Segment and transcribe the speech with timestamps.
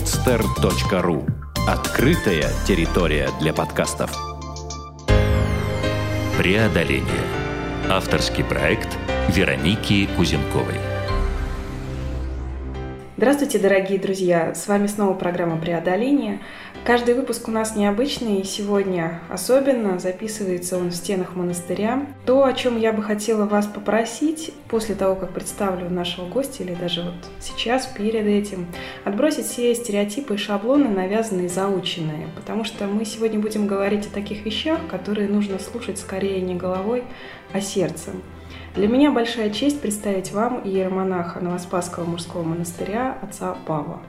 [0.00, 1.28] podster.ru
[1.68, 4.10] Открытая территория для подкастов.
[6.38, 7.04] Преодоление.
[7.86, 8.96] Авторский проект
[9.28, 10.80] Вероники Кузенковой.
[13.18, 14.54] Здравствуйте, дорогие друзья!
[14.54, 16.40] С вами снова программа «Преодоление».
[16.82, 22.06] Каждый выпуск у нас необычный, и сегодня особенно записывается он в стенах монастыря.
[22.24, 26.74] То, о чем я бы хотела вас попросить после того, как представлю нашего гостя, или
[26.74, 28.66] даже вот сейчас, перед этим,
[29.04, 34.46] отбросить все стереотипы и шаблоны, навязанные заученные, потому что мы сегодня будем говорить о таких
[34.46, 37.04] вещах, которые нужно слушать скорее не головой,
[37.52, 38.22] а сердцем.
[38.74, 44.00] Для меня большая честь представить вам иеромонаха Новоспасского мужского монастыря отца Павла.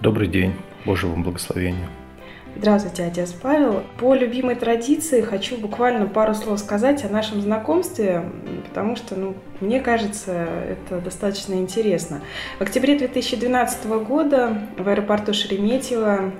[0.00, 0.52] Добрый день,
[0.84, 1.88] Божьего благословения.
[2.54, 3.82] Здравствуйте, отец Павел.
[3.98, 8.24] По любимой традиции хочу буквально пару слов сказать о нашем знакомстве,
[8.68, 10.32] потому что, ну, мне кажется,
[10.68, 12.20] это достаточно интересно.
[12.58, 16.32] В октябре 2012 года в аэропорту Шереметьево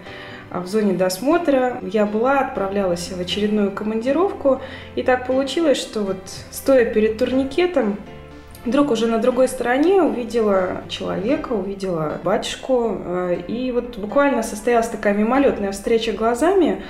[0.52, 1.80] а в зоне досмотра.
[1.82, 4.60] Я была, отправлялась в очередную командировку,
[4.96, 6.18] и так получилось, что вот
[6.50, 7.96] стоя перед турникетом,
[8.64, 15.14] Вдруг уже на другой стороне увидела человека, увидела батюшку, э, и вот буквально состоялась такая
[15.14, 16.82] мимолетная встреча глазами,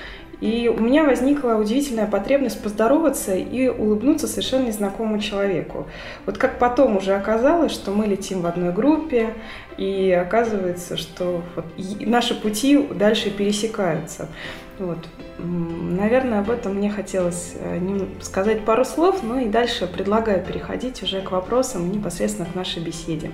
[0.42, 5.86] и у меня возникла удивительная потребность поздороваться и улыбнуться совершенно незнакомому человеку.
[6.26, 9.34] Вот как потом уже оказалось, что мы летим в одной группе,
[9.78, 11.64] и оказывается, что вот
[12.00, 14.28] наши пути дальше пересекаются.
[14.78, 14.98] Вот.
[15.38, 17.80] Наверное, об этом мне хотелось э,
[18.20, 23.30] сказать пару слов, ну и дальше предлагаю переходить уже к вопросам непосредственно к нашей беседе.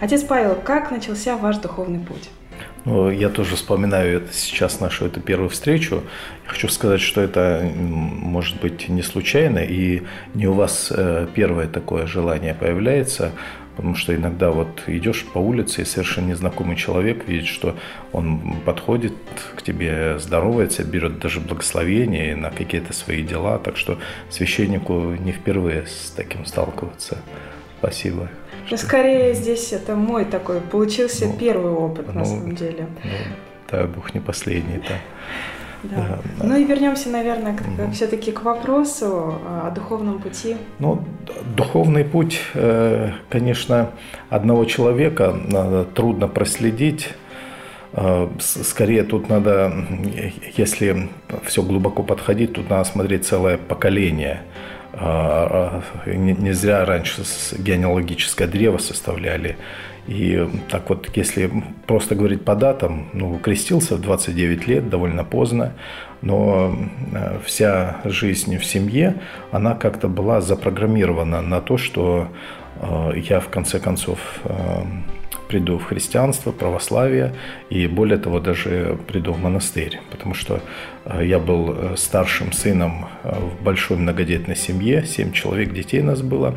[0.00, 2.30] Отец Павел, как начался ваш духовный путь?
[2.84, 6.04] Ну, я тоже вспоминаю это сейчас нашу эту первую встречу.
[6.44, 11.66] Я хочу сказать, что это может быть не случайно, и не у вас э, первое
[11.66, 13.32] такое желание появляется,
[13.76, 17.76] потому что иногда вот идешь по улице, и совершенно незнакомый человек видит, что
[18.12, 19.14] он подходит
[19.54, 23.98] к тебе, здоровается, берет даже благословение на какие-то свои дела, так что
[24.30, 27.18] священнику не впервые с таким сталкиваться.
[27.78, 28.30] Спасибо.
[28.70, 32.86] Ну, скорее здесь это мой такой, получился ну, первый опыт ну, на самом деле.
[33.04, 33.10] Ну,
[33.70, 34.98] дай Бог не последний, да.
[35.90, 36.18] Да.
[36.38, 37.92] Да, Ну и вернемся, наверное, угу.
[37.92, 40.56] все-таки к вопросу о духовном пути.
[40.78, 41.02] Ну,
[41.56, 43.90] духовный путь, э, конечно,
[44.30, 47.10] одного человека трудно проследить.
[47.92, 49.72] Э, скорее тут надо,
[50.56, 51.08] если
[51.44, 54.42] все глубоко подходить, тут надо смотреть целое поколение–
[54.98, 57.22] а, а, не зря раньше
[57.58, 59.58] генеалогическое древо составляли.
[60.08, 61.50] И так вот, если
[61.86, 65.72] просто говорить по датам, ну, крестился в 29 лет, довольно поздно,
[66.22, 66.76] но
[67.12, 69.16] э, вся жизнь в семье,
[69.50, 72.28] она как-то была запрограммирована на то, что
[72.80, 74.82] э, я в конце концов э,
[75.48, 77.34] приду в христианство, православие
[77.68, 80.60] и более того даже приду в монастырь, потому что
[81.20, 86.56] я был старшим сыном в большой многодетной семье, семь человек детей нас было,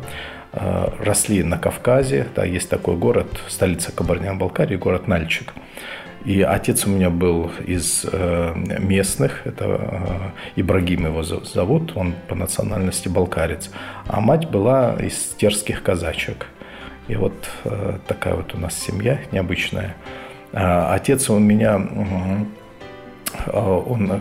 [0.52, 5.54] росли на Кавказе, да, есть такой город, столица Кабардино-Балкарии, город Нальчик.
[6.24, 8.04] И отец у меня был из
[8.54, 13.70] местных, это Ибрагим его зовут, он по национальности балкарец,
[14.06, 16.46] а мать была из терских казачек–
[17.10, 19.96] и вот э, такая вот у нас семья необычная.
[20.52, 22.44] А, отец у меня э,
[23.52, 24.20] он э,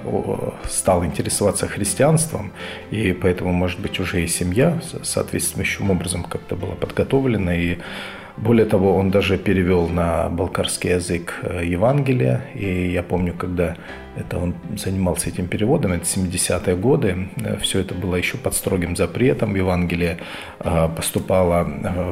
[0.68, 2.52] стал интересоваться христианством,
[2.92, 7.78] и поэтому, может быть, уже и семья соответствующим образом как-то была подготовлена, и
[8.42, 12.42] более того, он даже перевел на балкарский язык э, Евангелие.
[12.56, 13.75] И я помню, когда
[14.16, 18.96] это он занимался этим переводом, это 70-е годы, э, все это было еще под строгим
[18.96, 19.56] запретом.
[19.56, 20.19] Евангелие
[20.59, 21.68] э, поступало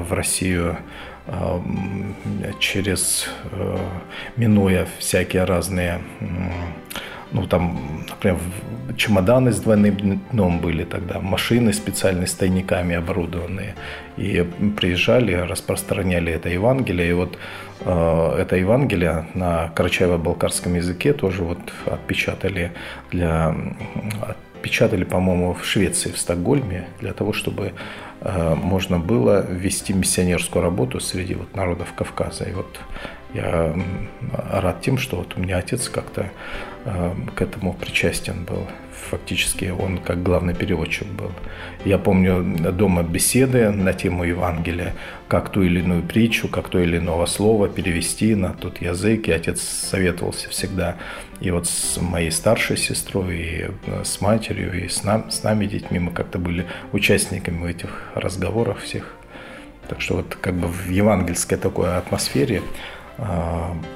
[0.10, 0.78] в Россию
[2.60, 3.30] через,
[4.38, 6.02] минуя всякие разные
[7.32, 8.40] ну, там, например,
[8.96, 13.76] чемоданы с двойным дном были тогда, машины специальные с тайниками оборудованные.
[14.18, 14.46] И
[14.78, 17.10] приезжали, распространяли это Евангелие.
[17.10, 17.38] И вот
[17.82, 22.72] э, это Евангелие на карачаево-балкарском языке тоже вот отпечатали
[23.12, 23.56] для
[24.58, 27.72] отпечатали, по-моему, в Швеции, в Стокгольме, для того, чтобы э,
[28.22, 32.46] можно было вести миссионерскую работу среди вот народов Кавказа.
[32.46, 32.80] И вот
[33.34, 33.76] я
[34.32, 36.32] рад тем, что вот у меня отец как-то
[36.86, 38.66] э, к этому причастен был.
[39.10, 41.32] Фактически он как главный переводчик был.
[41.86, 42.44] Я помню
[42.74, 44.94] дома беседы на тему Евангелия,
[45.28, 49.28] как ту или иную притчу, как то или иного слова перевести на тот язык.
[49.28, 50.98] И отец советовался всегда
[51.40, 55.66] и вот с моей старшей сестрой, и э, с матерью, и с, нам, с нами
[55.68, 59.14] детьми мы как-то были участниками этих разговоров всех.
[59.88, 62.62] Так что вот как бы в евангельской такой атмосфере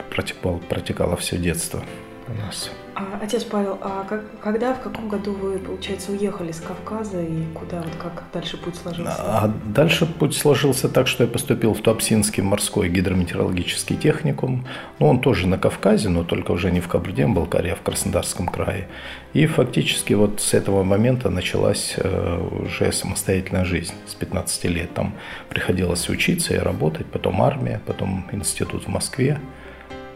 [0.10, 1.84] протекало, протекало все детство
[2.28, 2.72] у нас.
[3.01, 7.45] А, отец Павел, а как, когда, в каком году вы, получается, уехали с Кавказа и
[7.53, 9.15] куда, вот как дальше путь сложился?
[9.18, 14.68] А дальше путь сложился так, что я поступил в Туапсинский морской гидрометеорологический техникум.
[15.00, 18.88] Ну, он тоже на Кавказе, но только уже не в Кабардино-Балкарии, а в Краснодарском крае.
[19.33, 23.94] И фактически вот с этого момента началась э, уже самостоятельная жизнь.
[24.06, 25.13] С 15 лет там
[25.50, 29.39] приходилось учиться и работать, потом армия, потом институт в Москве.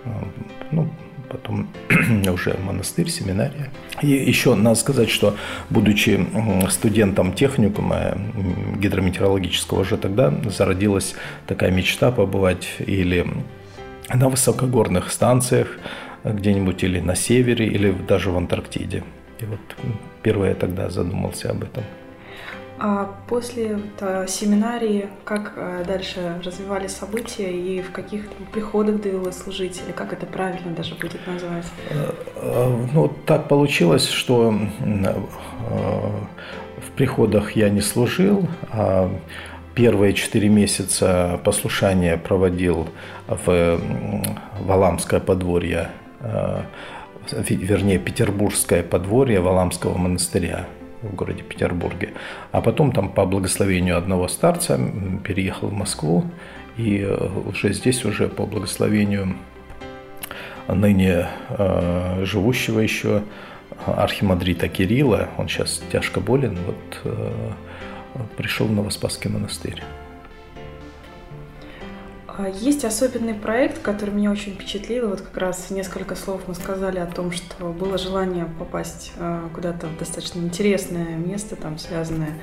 [0.03, 0.09] Э,
[0.71, 0.89] ну,
[1.25, 1.67] потом
[2.33, 3.69] уже монастырь, семинария.
[4.01, 5.35] И еще надо сказать, что
[5.69, 6.25] будучи
[6.69, 8.17] студентом техникума
[8.77, 11.15] гидрометеорологического, уже тогда зародилась
[11.47, 13.25] такая мечта побывать или
[14.13, 15.77] на высокогорных станциях
[16.23, 19.03] где-нибудь или на севере, или даже в Антарктиде.
[19.39, 19.59] И вот
[20.23, 21.83] первое тогда задумался об этом.
[22.77, 29.81] А после вот, семинарии, как э, дальше развивались события и в каких приходах довелось служить,
[29.85, 31.65] или как это правильно даже будет назвать?
[31.89, 34.53] Э, э, ну, так получилось, что
[36.77, 39.09] в приходах я не служил, а
[39.73, 42.89] первые четыре месяца послушания проводил
[43.27, 43.79] в
[44.59, 45.91] Валамское подворье,
[47.31, 50.67] вернее, Петербургское подворье Валамского монастыря
[51.05, 52.13] в городе Петербурге.
[52.51, 54.79] А потом там по благословению одного старца
[55.23, 56.25] переехал в Москву.
[56.77, 59.35] И э, уже здесь уже по благословению
[60.67, 63.23] ныне э, живущего еще
[63.85, 67.51] архимандрита Кирилла, он сейчас тяжко болен, вот э,
[68.37, 69.81] пришел в Новоспасский монастырь.
[72.37, 75.09] А есть особенный проект, который меня очень впечатлил.
[75.09, 79.87] Вот как раз несколько слов мы сказали о том, что было желание попасть а, куда-то
[79.87, 82.33] в достаточно интересное место, там связанное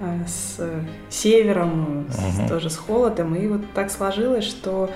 [0.00, 0.60] а, с
[1.08, 2.46] севером, uh-huh.
[2.46, 3.34] с, тоже с холодом.
[3.36, 4.90] И вот так сложилось, что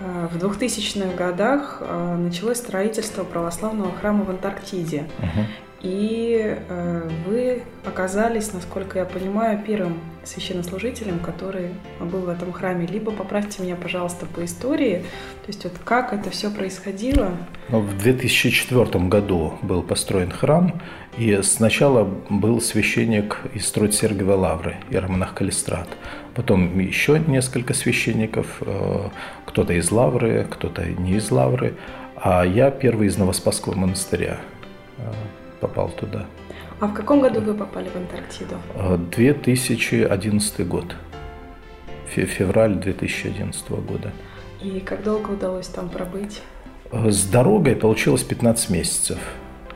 [0.00, 1.82] в 2000-х годах
[2.16, 5.04] началось строительство православного храма в Антарктиде.
[5.18, 5.44] Uh-huh.
[5.82, 12.86] И э, вы оказались, насколько я понимаю, первым священнослужителем, который был в этом храме.
[12.86, 15.04] Либо поправьте меня, пожалуйста, по истории,
[15.42, 17.30] то есть вот как это все происходило.
[17.70, 20.82] Ну, в 2004 году был построен храм,
[21.16, 25.88] и сначала был священник из Троиц-Сергиевой Лавры, иеромонах Калистрат.
[26.34, 29.08] Потом еще несколько священников, э,
[29.46, 31.74] кто-то из Лавры, кто-то не из Лавры,
[32.16, 34.36] а я первый из Новоспасского монастыря
[34.98, 35.12] э,
[35.60, 36.26] попал туда.
[36.80, 38.56] А в каком году вы попали в Антарктиду?
[39.10, 40.96] 2011 год.
[42.06, 44.10] Февраль 2011 года.
[44.62, 46.42] И как долго удалось там пробыть?
[46.92, 49.18] С дорогой получилось 15 месяцев.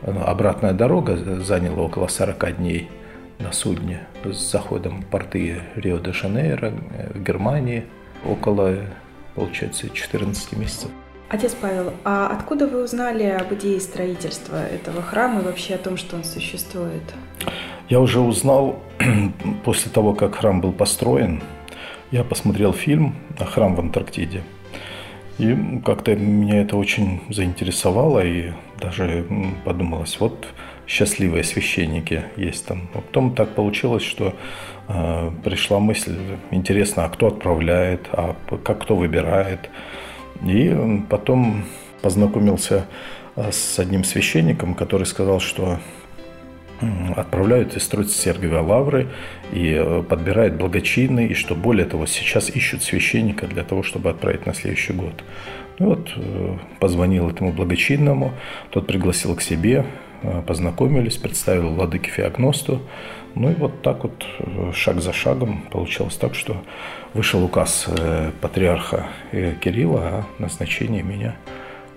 [0.02, 2.90] Обратная дорога заняла около 40 дней
[3.38, 6.72] на судне с заходом в порты Рио-де-Жанейро,
[7.14, 7.84] в Германии.
[8.26, 8.76] Около,
[9.34, 10.90] получается, 14 месяцев.
[11.34, 15.96] Отец Павел, а откуда вы узнали об идее строительства этого храма и вообще о том,
[15.96, 17.02] что он существует?
[17.88, 18.78] Я уже узнал
[19.64, 21.42] после того, как храм был построен.
[22.12, 24.44] Я посмотрел фильм «Храм в Антарктиде».
[25.38, 29.26] И как-то меня это очень заинтересовало, и даже
[29.64, 30.46] подумалось, вот
[30.86, 32.88] счастливые священники есть там.
[32.94, 34.36] А потом так получилось, что
[34.86, 36.16] э, пришла мысль,
[36.52, 39.68] интересно, а кто отправляет, а как кто выбирает.
[40.42, 41.64] И потом
[42.02, 42.86] познакомился
[43.36, 45.78] э, с одним священником, который сказал, что
[47.16, 49.08] отправляют из строить Сергиевой лавры
[49.52, 54.44] и э, подбирают благочинные, и что более того, сейчас ищут священника для того, чтобы отправить
[54.46, 55.24] на следующий год.
[55.78, 58.32] Ну вот, э, позвонил этому благочинному,
[58.70, 59.86] тот пригласил к себе,
[60.46, 62.80] познакомились, представил владыке Феогносту,
[63.34, 66.56] ну и вот так вот э, шаг за шагом получилось так, что
[67.14, 71.36] вышел указ э, патриарха э, Кирилла о назначении меня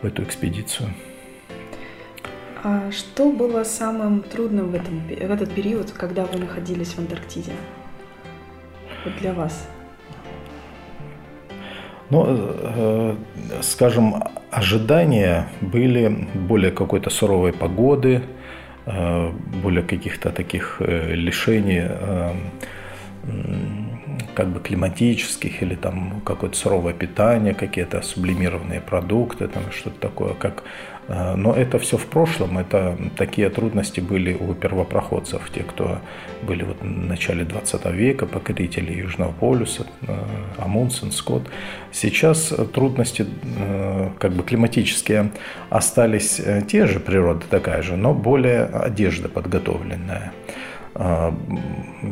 [0.01, 0.89] в эту экспедицию.
[2.63, 7.51] А что было самым трудным в, этом, в этот период, когда вы находились в Антарктиде?
[9.05, 9.69] Вот для вас?
[12.09, 13.15] Ну,
[13.61, 18.23] скажем, ожидания были более какой-то суровой погоды,
[19.61, 22.31] более каких-то таких э, лишений э,
[24.33, 30.63] как бы климатических или там какое-то суровое питание, какие-то сублимированные продукты, там что-то такое, как
[30.63, 35.99] Э, но это все в прошлом, это такие трудности были у первопроходцев, те, кто
[36.43, 40.15] были вот в начале 20 века, покорители Южного полюса, э,
[40.57, 41.43] Амундсен, Скотт.
[41.91, 43.25] Сейчас трудности
[43.57, 45.31] э, как бы климатические
[45.69, 50.33] остались те же, природа такая же, но более одежда подготовленная.
[50.99, 51.31] А,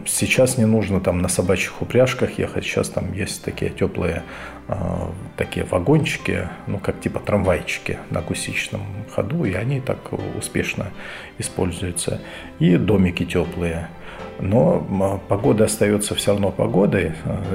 [0.06, 4.22] сейчас не нужно там на собачьих упряжках ехать, сейчас там есть такие теплые
[4.68, 9.98] а, такие вагончики, ну как типа трамвайчики на акустичном ходу, и они так
[10.38, 10.92] успешно
[11.40, 12.22] используются.
[12.60, 13.90] И домики теплые.
[14.38, 17.14] Но погода остается все равно погодой,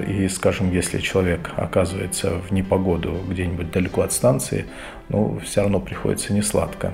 [0.09, 4.65] и, скажем, если человек оказывается в непогоду где-нибудь далеко от станции,
[5.11, 6.93] ну, все равно приходится не сладко.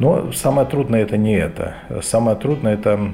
[0.00, 1.76] Но самое трудное это не это.
[2.02, 3.12] Самое трудное это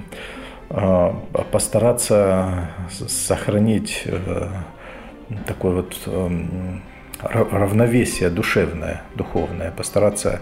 [1.53, 4.49] постараться сохранить э,
[5.47, 6.83] такое вот эм,
[7.21, 10.41] равновесие душевное, духовное, постараться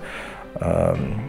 [0.55, 1.21] эм,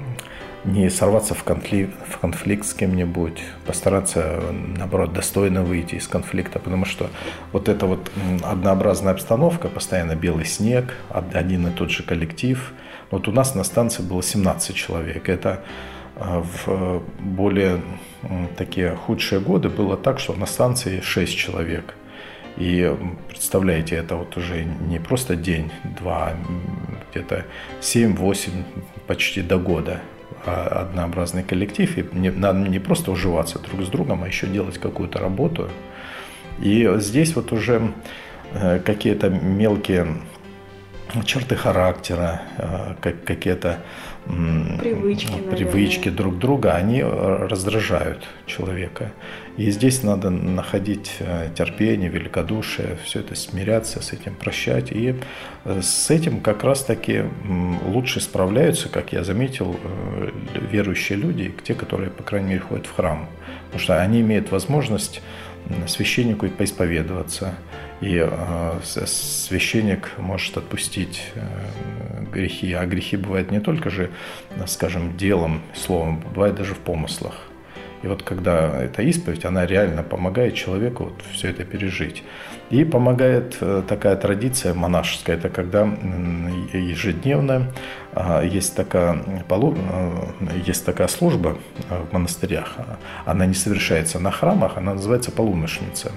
[0.65, 4.41] не сорваться в конфликт, в конфликт с кем-нибудь, постараться,
[4.77, 7.09] наоборот, достойно выйти из конфликта, потому что
[7.51, 8.09] вот эта вот
[8.43, 12.71] однообразная обстановка, постоянно белый снег, один и тот же коллектив.
[13.11, 15.27] Вот у нас на станции было 17 человек.
[15.27, 15.92] Это э,
[16.23, 17.81] в более
[18.57, 21.95] такие худшие годы было так, что на станции 6 человек.
[22.57, 22.95] И
[23.27, 26.33] представляете, это вот уже не просто день, два,
[27.11, 27.45] где-то
[27.81, 28.51] 7-8,
[29.07, 30.01] почти до года
[30.45, 35.19] однообразный коллектив, и не, надо не просто уживаться друг с другом, а еще делать какую-то
[35.19, 35.69] работу.
[36.59, 37.93] И здесь вот уже
[38.51, 40.07] э, какие-то мелкие
[41.25, 43.79] черты характера, э, какие-то
[44.25, 49.11] привычки, привычки друг друга, они э, раздражают человека.
[49.57, 54.91] И здесь надо находить э, терпение, великодушие, все это смиряться с этим, прощать.
[54.91, 55.15] И
[55.65, 57.23] э, с этим как раз-таки
[57.85, 59.75] лучше справляются, как я заметил,
[60.71, 63.27] верующие люди, те, которые, по крайней мере, ходят в храм.
[63.65, 65.21] Потому что они имеют возможность
[65.87, 67.55] священнику поисповедоваться,
[68.03, 71.41] и э, священник может отпустить э,
[72.33, 72.73] грехи.
[72.73, 74.09] А грехи бывают не только же,
[74.67, 77.33] скажем, делом, словом, бывает даже в помыслах.
[78.01, 82.23] И вот когда эта исповедь, она реально помогает человеку вот все это пережить.
[82.69, 85.83] И помогает э, такая традиция монашеская, это когда
[86.73, 87.71] ежедневно
[88.43, 89.23] есть такая,
[90.65, 91.57] есть такая служба
[91.89, 92.75] в монастырях.
[93.25, 96.11] Она не совершается на храмах, она называется полуношница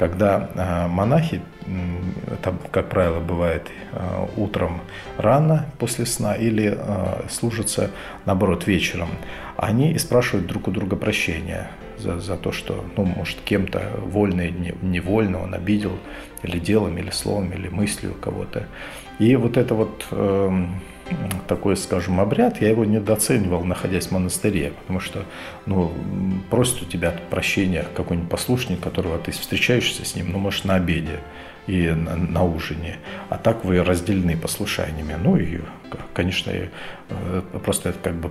[0.00, 1.42] когда а, монахи,
[2.40, 4.80] там, как правило, бывает а, утром
[5.18, 7.90] рано после сна или а, служатся,
[8.24, 9.10] наоборот, вечером,
[9.58, 14.74] они спрашивают друг у друга прощения за, за то, что, ну, может, кем-то вольно или
[14.80, 15.98] невольно он обидел
[16.42, 18.68] или делом, или словом, или мыслью кого-то.
[19.18, 20.80] И вот это вот эм,
[21.48, 25.24] такой, скажем, обряд, я его недооценивал, находясь в монастыре, потому что,
[25.66, 25.92] ну,
[26.48, 31.20] просит у тебя прощения какой-нибудь послушник, которого ты встречаешься с ним, ну, может, на обеде
[31.66, 32.98] и на, на ужине,
[33.28, 35.16] а так вы разделены послушаниями.
[35.22, 35.60] Ну и,
[36.14, 38.30] конечно, э, просто это как бы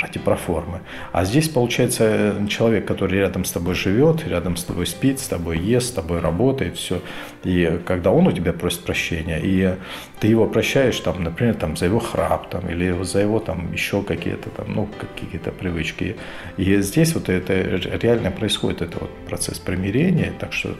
[0.00, 0.80] ради проформы.
[1.12, 5.58] А здесь, получается, человек, который рядом с тобой живет, рядом с тобой спит, с тобой
[5.58, 7.00] ест, с тобой работает, все.
[7.44, 9.76] И когда он у тебя просит прощения, и
[10.20, 14.02] ты его прощаешь, там, например, там, за его храп, там, или за его там еще
[14.02, 16.16] какие-то там, ну, какие-то привычки.
[16.56, 20.74] И здесь вот это реально происходит, это вот процесс примирения, так что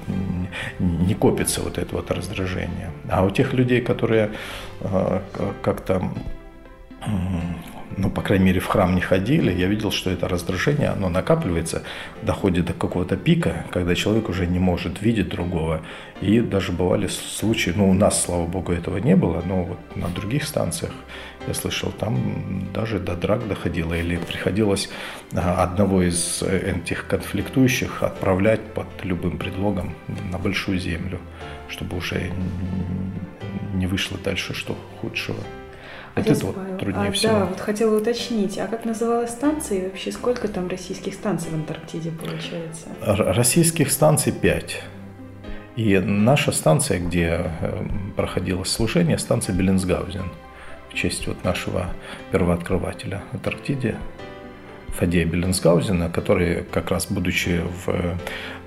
[0.78, 2.90] не копится вот это вот раздражение.
[3.08, 4.30] А у тех людей, которые
[5.62, 6.10] как-то
[7.98, 11.82] ну, по крайней мере, в храм не ходили, я видел, что это раздражение, оно накапливается,
[12.22, 15.82] доходит до какого-то пика, когда человек уже не может видеть другого.
[16.20, 20.08] И даже бывали случаи, ну, у нас, слава богу, этого не было, но вот на
[20.08, 20.92] других станциях
[21.48, 24.88] я слышал, там даже до драк доходило, или приходилось
[25.34, 29.94] а, одного из этих конфликтующих отправлять под любым предлогом
[30.30, 31.18] на большую землю,
[31.68, 32.30] чтобы уже
[33.74, 35.42] не вышло дальше что худшего.
[36.18, 37.32] Вот это вот труднее а, всего.
[37.32, 41.54] Да, вот хотела уточнить, а как называлась станция и вообще сколько там российских станций в
[41.54, 42.88] Антарктиде получается?
[43.00, 44.82] Российских станций пять.
[45.76, 47.84] И наша станция, где э,
[48.16, 50.28] проходило служение, станция Беленсгаузен,
[50.90, 51.86] в честь вот нашего
[52.32, 53.96] первооткрывателя Антарктиде,
[54.88, 58.16] Фадея Беленсгаузена, который как раз будучи в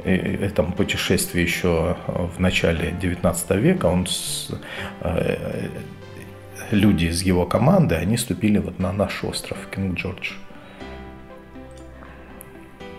[0.06, 4.50] э, этом путешествии еще в начале XIX века, он с,
[5.02, 5.68] э,
[6.76, 10.34] люди из его команды, они ступили вот на наш остров Кинг-Джордж.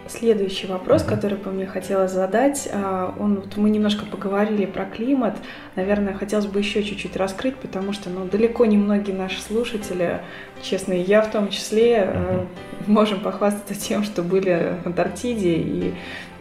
[0.08, 5.34] Следующий вопрос, который бы мне хотелось задать, а, он, вот мы немножко поговорили про климат,
[5.74, 10.20] наверное, хотелось бы еще чуть-чуть раскрыть, потому что ну, далеко не многие наши слушатели
[10.60, 12.44] честно, и я в том числе э,
[12.86, 15.94] можем похвастаться тем, что были в Антарктиде и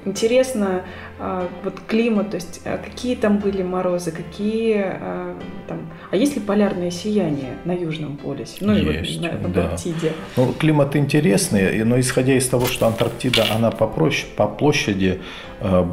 [0.04, 0.84] Интересно,
[1.20, 5.92] а, вот климат, то есть а, какие там были морозы, какие а, там...
[6.10, 8.58] А есть ли полярное сияние на Южном полюсе?
[8.62, 10.14] Ну, есть, и вот на Антарктиде?
[10.36, 10.44] Да.
[10.44, 15.22] Ну, климат интересный, но исходя из того, что Антарктида, она по, площади, по площади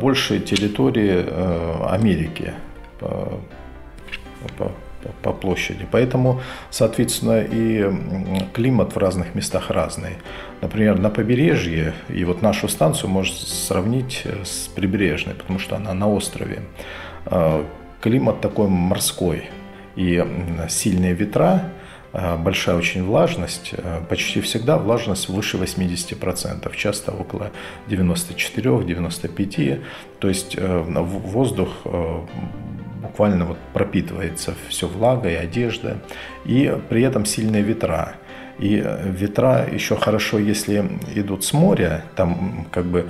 [0.01, 1.27] больше территории
[1.93, 2.55] Америки,
[3.01, 3.41] по,
[4.57, 4.73] по,
[5.23, 5.87] по площади.
[5.91, 7.91] Поэтому, соответственно, и
[8.53, 10.17] климат в разных местах разный.
[10.61, 16.09] Например, на побережье, и вот нашу станцию можно сравнить с прибрежной, потому что она на
[16.09, 16.63] острове.
[17.27, 17.65] А,
[18.01, 19.51] климат такой морской,
[19.97, 20.25] и
[20.69, 21.73] сильные ветра,
[22.13, 27.51] а, большая очень влажность, а, почти всегда влажность выше 80%, часто около
[27.89, 29.83] 94-95%.
[30.21, 32.21] То есть э, воздух э,
[33.03, 35.99] буквально вот пропитывается все влагой, одежда,
[36.45, 38.15] и при этом сильные ветра.
[38.59, 43.09] И ветра еще хорошо, если идут с моря, там как бы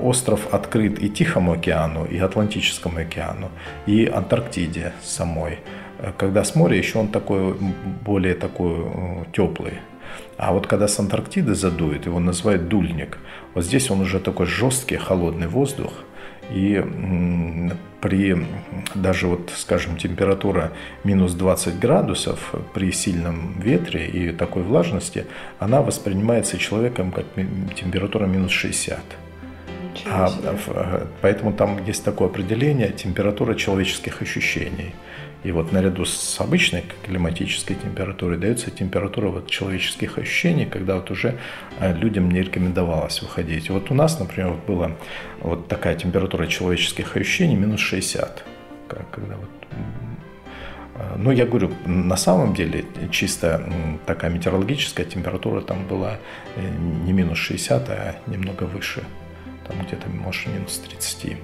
[0.00, 3.50] остров открыт и Тихому океану, и Атлантическому океану,
[3.86, 5.58] и Антарктиде самой.
[6.16, 7.56] Когда с моря еще он такой,
[8.06, 9.74] более такой э, теплый.
[10.38, 13.18] А вот когда с Антарктиды задует, его называют дульник.
[13.54, 15.92] Вот здесь он уже такой жесткий, холодный воздух–
[16.52, 16.84] и
[18.00, 18.46] при
[18.94, 20.72] даже вот, скажем, температура
[21.04, 25.26] минус 20 градусов при сильном ветре и такой влажности,
[25.58, 27.26] она воспринимается человеком как
[27.76, 28.98] температура минус 60.
[30.06, 30.30] А,
[31.20, 34.94] поэтому там есть такое определение температура человеческих ощущений–
[35.42, 41.38] и вот наряду с обычной климатической температурой дается температура вот человеческих ощущений, когда вот уже
[41.78, 43.70] э, людям не рекомендовалось выходить.
[43.70, 44.92] Вот у нас, например, вот была
[45.40, 48.44] вот такая температура человеческих ощущений минус 60.
[48.88, 53.66] Когда вот э, ну, я говорю, на самом деле чисто
[54.04, 56.18] такая метеорологическая температура там была
[56.56, 56.60] э,
[57.06, 59.02] не минус 60, а немного выше
[59.70, 61.36] там где-то, может, минус 30.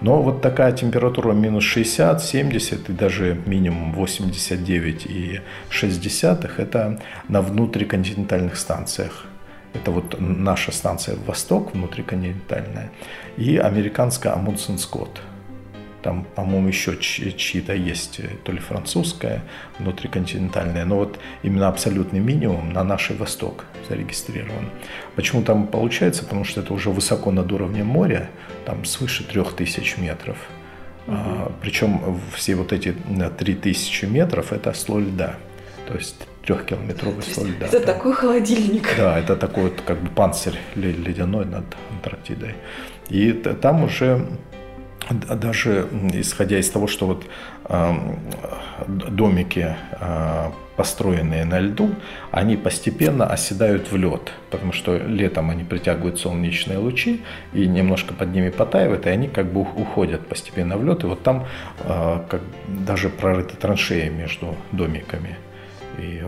[0.00, 7.42] Но вот такая температура минус 60, 70 и даже минимум 89 и 60 это на
[7.42, 9.26] внутриконтинентальных станциях.
[9.72, 12.90] Это вот наша станция «Восток» внутриконтинентальная
[13.36, 15.20] и американская «Амундсен Скотт».
[16.02, 19.42] Там, по-моему, еще чьи-то есть, э, то ли французская,
[19.78, 24.70] внутриконтинентальная, но вот именно абсолютный минимум на нашей восток зарегистрирован.
[25.14, 26.22] Почему там получается?
[26.24, 28.30] Потому что это уже высоко над уровнем моря,
[28.64, 30.38] там свыше 3000 метров.
[31.06, 31.16] Угу.
[31.16, 32.94] А, причем все вот эти
[33.38, 35.36] 3000 метров– это слой льда.
[35.86, 37.66] То есть трехкилометровый слой льда.
[37.66, 37.86] Это да.
[37.92, 38.88] такой холодильник.
[38.96, 42.54] Да, это такой вот как бы панцирь ледяной над Антарктидой.
[43.08, 44.26] И там уже
[45.08, 47.24] даже исходя из того, что вот
[47.68, 47.94] э,
[48.86, 51.90] домики, э, построенные на льду,
[52.30, 58.32] они постепенно оседают в лед, потому что летом они притягивают солнечные лучи и немножко под
[58.32, 61.46] ними потаивают, и они как бы уходят постепенно в лед, и вот там
[61.80, 65.36] э, как, даже прорыты траншеи между домиками.
[65.98, 66.22] И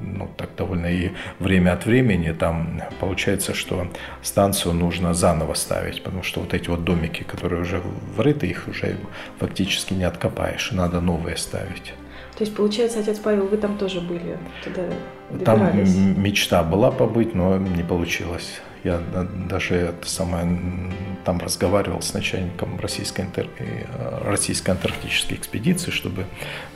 [0.00, 3.86] ну, так довольно и время от времени там получается, что
[4.22, 7.82] станцию нужно заново ставить, потому что вот эти вот домики, которые уже
[8.16, 8.96] врыты, их уже
[9.38, 11.94] фактически не откопаешь, надо новые ставить.
[12.36, 14.38] То есть, получается, отец Павел, вы там тоже были?
[14.64, 14.82] Туда
[15.30, 15.94] добирались?
[15.94, 18.60] Там мечта была побыть, но не получилось.
[18.82, 19.00] Я
[19.48, 20.46] даже это самое,
[21.24, 26.24] там разговаривал с начальником российской, э, российской антарктической экспедиции, чтобы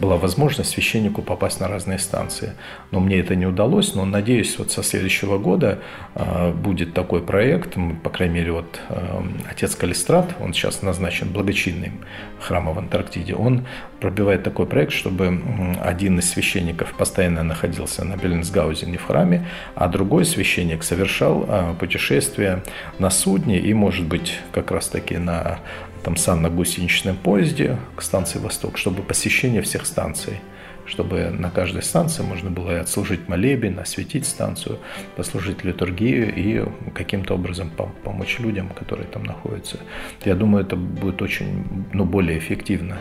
[0.00, 2.52] была возможность священнику попасть на разные станции.
[2.90, 5.78] Но мне это не удалось, но надеюсь, вот со следующего года
[6.14, 12.04] э, будет такой проект, по крайней мере, вот э, отец Калистрат, он сейчас назначен благочинным
[12.38, 13.66] храмом в Антарктиде, он
[14.00, 15.40] пробивает такой проект, чтобы
[15.82, 21.46] один из священников постоянно находился на Беллинсгаузене в храме, а другой священник совершал
[21.78, 22.62] путешествие путешествие
[22.98, 25.58] на судне и, может быть, как раз-таки на
[26.02, 30.40] там, санно-гусеничном поезде к станции «Восток», чтобы посещение всех станций
[30.86, 34.78] чтобы на каждой станции можно было отслужить молебен, осветить станцию,
[35.16, 37.70] послужить литургию и каким-то образом
[38.04, 39.78] помочь людям, которые там находятся.
[40.26, 42.98] Я думаю, это будет очень, ну, более эффективно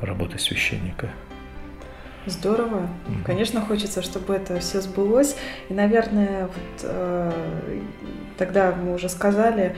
[0.00, 1.10] работа священника.
[2.26, 2.80] Здорово.
[2.80, 3.24] Mm-hmm.
[3.24, 5.36] Конечно, хочется, чтобы это все сбылось.
[5.68, 7.32] И, наверное, вот э,
[8.36, 9.74] тогда мы уже сказали,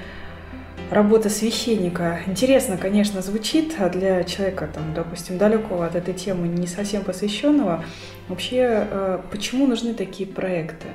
[0.90, 2.20] работа священника.
[2.26, 7.84] Интересно, конечно, звучит, а для человека, там, допустим, далекого от этой темы, не совсем посвященного,
[8.28, 10.88] вообще, э, почему нужны такие проекты?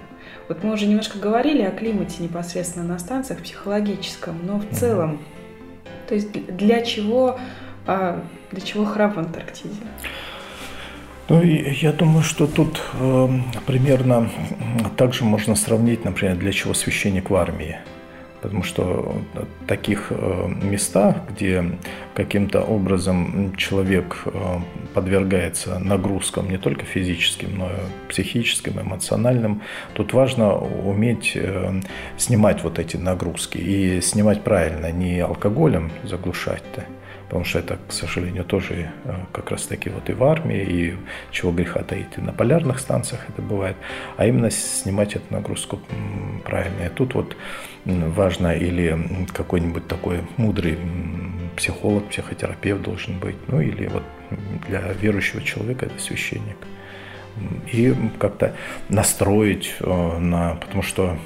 [0.49, 5.21] Вот мы уже немножко говорили о климате непосредственно на станциях, психологическом, но в целом,
[6.07, 7.39] то есть для чего,
[7.88, 8.23] а,
[8.56, 9.76] для чего храм в Антарктиде?
[11.28, 13.30] Ну, я думаю, что тут э,
[13.65, 14.30] примерно
[14.96, 17.78] также можно сравнить, например, для чего священник в армии.
[18.41, 21.63] Потому что в таких э, местах, где
[22.13, 24.60] каким-то образом человек э,
[24.94, 29.63] подвергается нагрузкам не только физическим, но и психическим, эмоциональным,
[29.96, 31.82] тут важно уметь э,
[32.18, 36.84] снимать вот эти нагрузки и снимать правильно, не алкоголем заглушать-то,
[37.36, 38.91] потому что это, к сожалению, тоже
[39.34, 40.95] как раз таки вот и в армии, и
[41.32, 43.76] чего греха таить, и на полярных станциях это бывает,
[44.15, 45.82] а именно снимать эту нагрузку
[46.45, 46.84] правильно.
[46.86, 47.36] И тут вот
[47.84, 50.78] важно или какой-нибудь такой мудрый
[51.58, 54.04] психолог, психотерапевт должен быть, ну или вот
[54.69, 56.56] для верующего человека это священник.
[57.74, 58.56] И как-то
[58.88, 60.56] настроить э, на...
[60.56, 61.17] Потому что,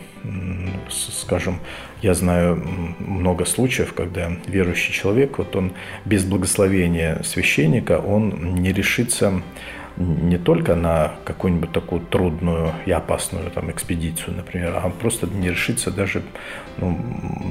[0.89, 1.59] скажем,
[2.01, 2.55] я знаю
[2.99, 5.73] много случаев, когда верующий человек, вот он
[6.05, 9.41] без благословения священника, он не решится
[9.99, 15.91] не только на какую-нибудь такую трудную и опасную там, экспедицию, например, а просто не решиться
[15.91, 16.23] даже
[16.77, 16.97] ну,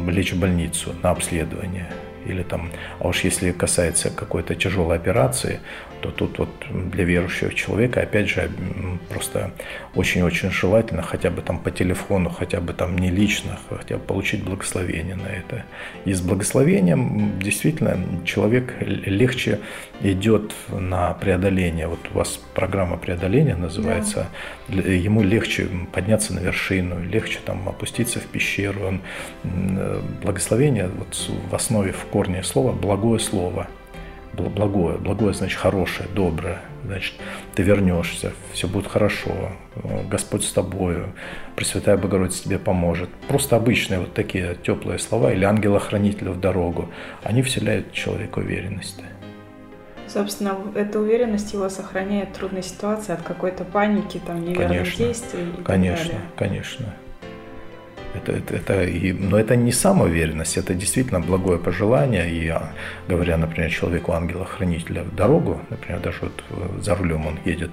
[0.08, 1.88] лечь в больницу на обследование.
[2.26, 5.60] Или там, а уж если касается какой-то тяжелой операции,
[6.00, 8.50] то тут вот для верующего человека, опять же,
[9.08, 9.52] просто
[9.94, 14.44] очень-очень желательно хотя бы там по телефону, хотя бы там не лично, хотя бы получить
[14.44, 15.64] благословение на это.
[16.04, 19.60] И с благословением действительно человек легче
[20.00, 21.88] идет на преодоление.
[21.88, 24.28] Вот у вас программа преодоления называется.
[24.68, 24.82] Да.
[24.82, 28.86] Ему легче подняться на вершину, легче там опуститься в пещеру.
[28.86, 29.00] Он,
[30.22, 33.68] благословение вот в основе, в корне слова «благое слово»
[34.44, 34.98] благое.
[34.98, 36.60] Благое значит хорошее, доброе.
[36.84, 37.14] Значит,
[37.54, 39.50] ты вернешься, все будет хорошо,
[40.08, 41.12] Господь с тобою,
[41.56, 43.10] Пресвятая Богородица тебе поможет.
[43.28, 46.88] Просто обычные вот такие теплые слова или ангела-хранителя в дорогу,
[47.22, 49.02] они вселяют человеку уверенность.
[50.06, 55.46] Собственно, эта уверенность его сохраняет в трудной ситуации от какой-то паники, там, неверных конечно, действий.
[55.58, 56.28] И конечно, так далее.
[56.36, 56.94] конечно.
[58.14, 62.30] Это, это, это, и, но это не самоуверенность, это действительно благое пожелание.
[62.30, 62.72] И а,
[63.06, 67.70] говоря, например, человеку ангела-хранителя в дорогу, например, даже вот э, за рулем он едет,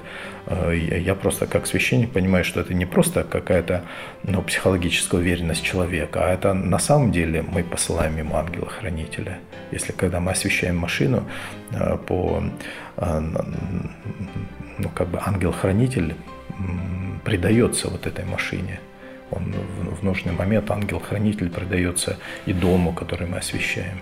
[0.47, 3.83] э, я просто как священник понимаю, что это не просто какая-то
[4.23, 9.39] ну, психологическая уверенность человека, а это на самом деле мы посылаем ему ангела-хранителя.
[9.71, 11.23] Если когда мы освещаем машину
[11.71, 12.43] э, по
[14.77, 16.15] ну, как бы ангел-хранитель
[17.23, 18.79] придается вот этой машине–
[19.31, 19.53] он
[19.99, 23.99] в нужный момент, ангел-хранитель продается и дому, который мы освещаем.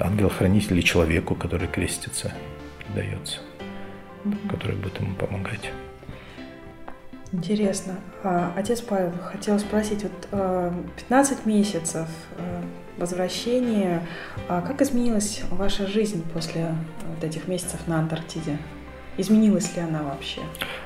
[0.00, 2.32] Ангел-хранитель и человеку, который крестится,
[2.84, 3.38] продается,
[4.50, 5.70] который будет ему помогать.
[7.32, 7.94] Интересно.
[8.22, 10.12] А, отец Павел, хотела спросить, вот
[10.96, 12.62] 15 а, месяцев а,
[12.98, 14.06] возвращения,
[14.48, 16.74] как изменилась ваша жизнь после
[17.08, 18.58] вот этих месяцев на Антарктиде?
[19.18, 20.40] Изменилась ли она вообще?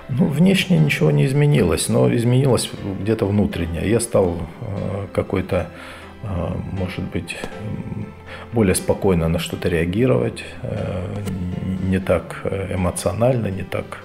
[0.08, 3.88] Ну, внешне ничего не изменилось, но изменилось где-то внутренне.
[3.88, 5.68] Я стал э, какой-то,
[6.24, 6.26] э,
[6.72, 7.36] может быть,
[8.52, 11.06] более спокойно на что-то реагировать, э,
[11.84, 14.02] не так эмоционально, не так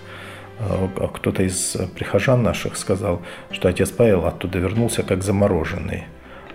[0.64, 6.04] а кто-то из прихожан наших сказал, что отец Павел оттуда вернулся как замороженный.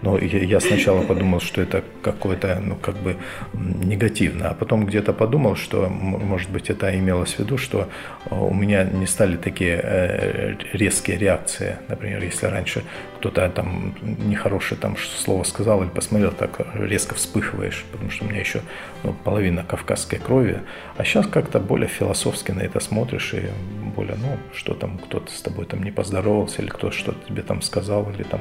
[0.02, 3.16] Но я сначала подумал, что это какое-то, ну, как бы
[3.54, 7.88] негативно, а потом где-то подумал, что, может быть, это имелось в виду, что
[8.30, 11.76] э, у меня не стали такие э, резкие реакции.
[11.88, 12.82] Например, если раньше
[13.26, 18.40] кто-то там нехорошее там слово сказал или посмотрел, так резко вспыхиваешь, потому что у меня
[18.40, 18.62] еще
[19.02, 20.60] ну, половина кавказской крови.
[20.96, 23.50] А сейчас как-то более философски на это смотришь и
[23.96, 27.62] более, ну, что там кто-то с тобой там не поздоровался, или кто-то что-то тебе там
[27.62, 28.40] сказал, или там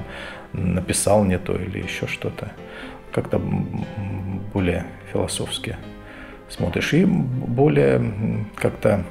[0.54, 2.52] написал не то, или еще что-то.
[3.12, 3.42] Как-то
[4.54, 5.78] более философски
[6.50, 6.94] смотришь.
[6.94, 9.04] И более как-то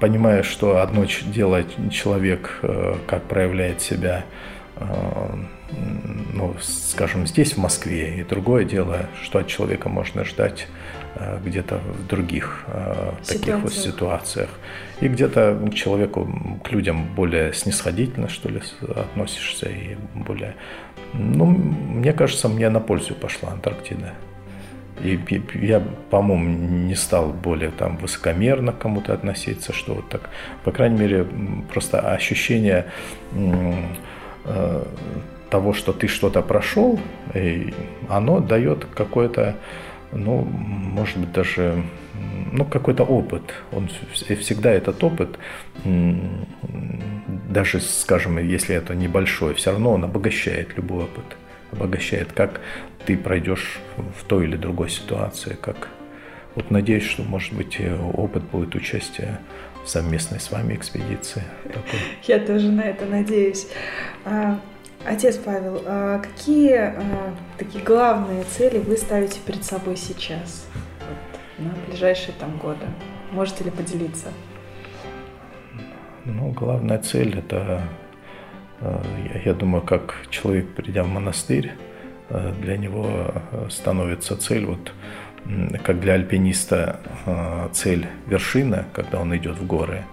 [0.00, 4.24] понимаешь, что одно дело человек, э, как проявляет себя,
[4.76, 4.84] э,
[6.32, 10.68] ну, скажем, здесь, в Москве, и другое дело, что от человека можно ждать
[11.16, 12.64] э, где-то в других
[13.26, 14.50] таких вот ситуациях.
[15.00, 16.28] И где-то к человеку,
[16.64, 20.54] к людям более снисходительно, что ли, относишься, и более...
[21.12, 24.12] Ну, мне кажется, мне на пользу пошла Антарктида.
[25.02, 25.18] И
[25.54, 26.48] я, по-моему,
[26.86, 30.30] не стал более там высокомерно к кому-то относиться, что вот так.
[30.64, 31.26] По крайней мере,
[31.72, 32.86] просто ощущение
[34.44, 34.84] э,
[35.50, 36.98] того, что ты что-то прошел,
[37.34, 37.74] и
[38.08, 39.56] оно дает какое-то,
[40.12, 41.82] ну, может быть, даже
[42.52, 43.54] ну, какой-то опыт.
[43.72, 45.38] Он всегда этот опыт,
[45.84, 51.24] даже, скажем, если это небольшой, все равно он обогащает любой опыт
[51.72, 52.60] обогащает, как
[53.06, 55.88] ты пройдешь в той или другой ситуации, как
[56.56, 57.78] вот надеюсь, что, может быть,
[58.14, 59.40] опыт будет участия
[59.84, 61.42] в совместной с вами экспедиции.
[61.64, 62.00] Такой.
[62.24, 63.68] Я тоже на это надеюсь.
[64.24, 64.58] А,
[65.04, 70.66] отец Павел, а какие а, такие главные цели вы ставите перед собой сейчас,
[70.98, 72.86] вот, на ближайшие там годы?
[73.30, 74.28] Можете ли поделиться?
[76.24, 77.82] Ну, главная цель– это,
[79.44, 81.72] я думаю, как человек, придя в монастырь,
[82.28, 83.32] для него
[83.68, 84.92] становится цель вот
[85.84, 90.04] как для альпиниста э, цель вершина, когда он идет в горы,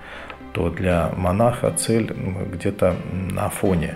[0.52, 2.14] то для монаха цель
[2.52, 3.96] где-то на фоне.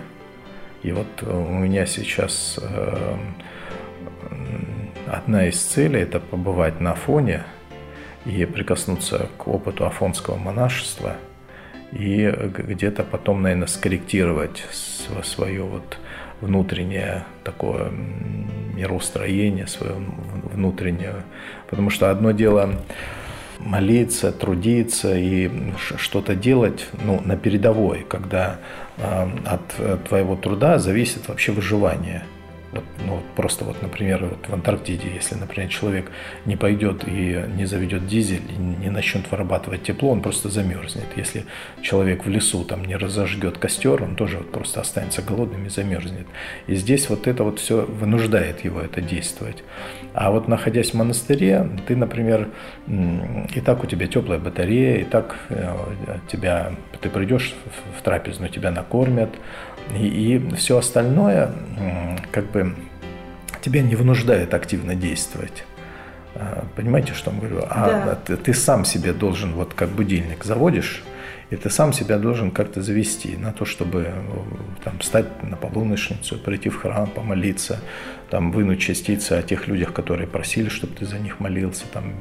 [0.82, 3.16] И вот у меня сейчас э,
[5.06, 7.44] одна из целей– это побывать на фоне
[8.24, 11.14] и прикоснуться к опыту афонского монашества
[11.92, 14.64] и где-то потом, наверное, скорректировать
[15.22, 15.98] свое вот
[16.40, 17.90] внутреннее такое
[18.74, 19.94] мироустроение, свое
[20.52, 21.24] внутреннее.
[21.68, 22.70] Потому что одно дело
[23.58, 25.50] молиться, трудиться и
[25.96, 28.58] что-то делать ну, на передовой, когда
[28.98, 32.24] э, от твоего труда зависит вообще выживание–
[32.72, 36.10] вот, ну, вот просто вот, например, вот в Антарктиде, если, например, человек
[36.44, 41.06] не пойдет и не заведет дизель, и не начнет вырабатывать тепло, он просто замерзнет.
[41.16, 41.46] Если
[41.80, 46.26] человек в лесу там не разожгет костер, он тоже вот просто останется голодным и замерзнет.
[46.66, 49.62] И здесь вот это вот все вынуждает его это действовать.
[50.12, 52.48] А вот находясь в монастыре, ты, например,
[52.86, 55.74] и так у тебя теплая батарея, и так э,
[56.30, 57.54] тебя, ты придешь
[57.98, 59.30] в трапезную, тебя накормят,
[59.94, 61.52] и, и все остальное
[62.30, 62.74] как бы
[63.60, 65.64] тебя не вынуждает активно действовать.
[66.34, 67.64] А, понимаете, что я говорю?
[67.68, 68.14] А да.
[68.14, 71.02] ты, ты сам себе должен, вот как будильник заводишь,
[71.50, 74.12] и ты сам себя должен как-то завести на то, чтобы
[74.84, 77.80] там, встать на полуночницу, прийти в храм, помолиться,
[78.30, 82.12] там, вынуть частицы о тех людях, которые просили, чтобы ты за них молился, там,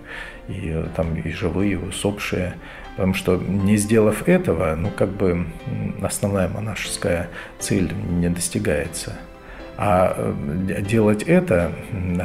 [0.48, 2.56] и, там, и живые, и усопшие.
[2.98, 5.46] Потому что не сделав этого, ну как бы
[6.02, 7.30] основная монашеская
[7.60, 9.14] цель не достигается.
[9.78, 11.72] А э, делать это,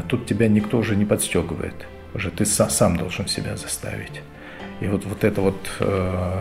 [0.08, 1.74] тут тебя никто уже не подстегивает.
[2.14, 4.22] Уже ты сам должен себя заставить.
[4.80, 6.40] И вот, вот это вот, э,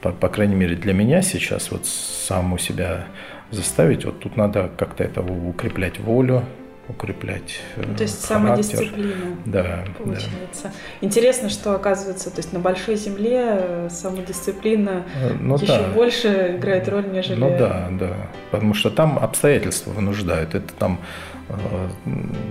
[0.00, 3.04] по, по крайней мере для меня сейчас, вот саму себя
[3.50, 6.42] заставить, вот тут надо как-то это укреплять волю,
[6.88, 7.60] укреплять.
[7.76, 8.64] Э, то есть характер.
[8.64, 9.36] самодисциплина.
[9.44, 9.84] Да.
[9.98, 10.64] Получается.
[10.64, 10.72] Да.
[11.00, 15.88] Интересно, что оказывается, то есть на большой земле э, самодисциплина э, ну, еще да.
[15.94, 17.38] больше играет роль, нежели.
[17.38, 18.16] Ну да, да.
[18.50, 20.54] Потому что там обстоятельства вынуждают.
[20.54, 20.98] Это там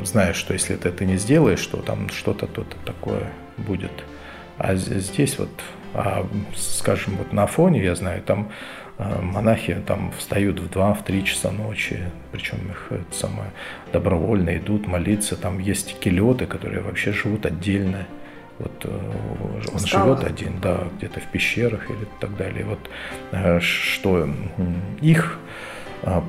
[0.03, 3.91] знаешь, что если это ты не сделаешь, что там что-то то-то такое будет.
[4.57, 5.49] А здесь вот,
[5.93, 8.51] а, скажем, вот на фоне, я знаю, там
[8.97, 11.99] монахи там встают в 2-3 часа ночи,
[12.31, 13.51] причем их это самое,
[13.93, 15.35] добровольно идут молиться.
[15.35, 18.07] Там есть келеты, которые вообще живут отдельно.
[18.59, 22.65] Вот э, он живет один, да, где-то в пещерах или так далее.
[22.65, 22.89] Вот
[23.31, 24.27] э, что
[25.01, 25.37] их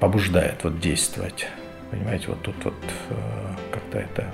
[0.00, 1.46] побуждает вот действовать.
[1.90, 2.74] Понимаете, вот тут вот
[3.10, 3.14] э,
[3.72, 4.32] как-то это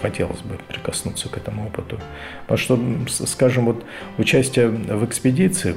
[0.00, 1.98] хотелось бы прикоснуться к этому опыту.
[2.46, 3.84] Потому что, скажем, вот
[4.18, 5.74] участие в экспедиции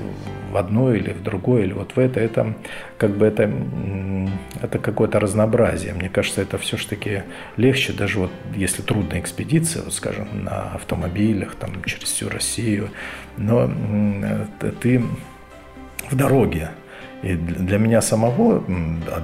[0.52, 2.56] в одной или в другой, или вот в это, это
[2.98, 3.52] как бы это,
[4.62, 5.94] это какое-то разнообразие.
[5.94, 7.24] Мне кажется, это все-таки
[7.58, 12.90] легче, даже вот если трудная экспедиция, вот скажем, на автомобилях, там, через всю Россию,
[13.38, 13.70] но
[14.82, 15.04] ты
[16.10, 16.72] в дороге,
[17.22, 18.64] и для меня самого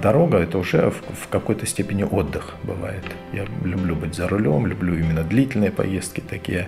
[0.01, 3.03] дорога это уже в какой-то степени отдых бывает.
[3.31, 6.67] Я люблю быть за рулем, люблю именно длительные поездки такие.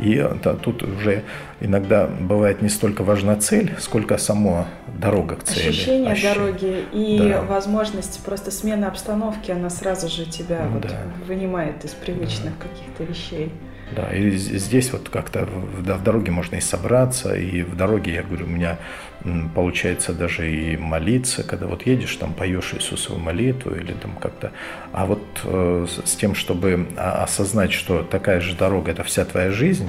[0.00, 1.22] И да, тут уже
[1.60, 4.66] иногда бывает не столько важна цель, сколько само
[4.98, 5.70] дорога к цели.
[5.70, 6.34] Ощущение Ощущ...
[6.34, 7.40] дороги и да.
[7.42, 10.86] возможность просто смены обстановки, она сразу же тебя вот
[11.26, 12.68] вынимает из привычных да.
[12.68, 13.50] каких-то вещей.
[13.94, 18.22] Да, и здесь вот как-то в, в дороге можно и собраться, и в дороге, я
[18.24, 18.78] говорю, у меня
[19.54, 24.52] получается даже и молиться, когда вот едешь, там поешь Иисусову молитву или там как-то.
[24.92, 29.88] А вот э, с тем, чтобы осознать, что такая же дорога– это вся твоя жизнь,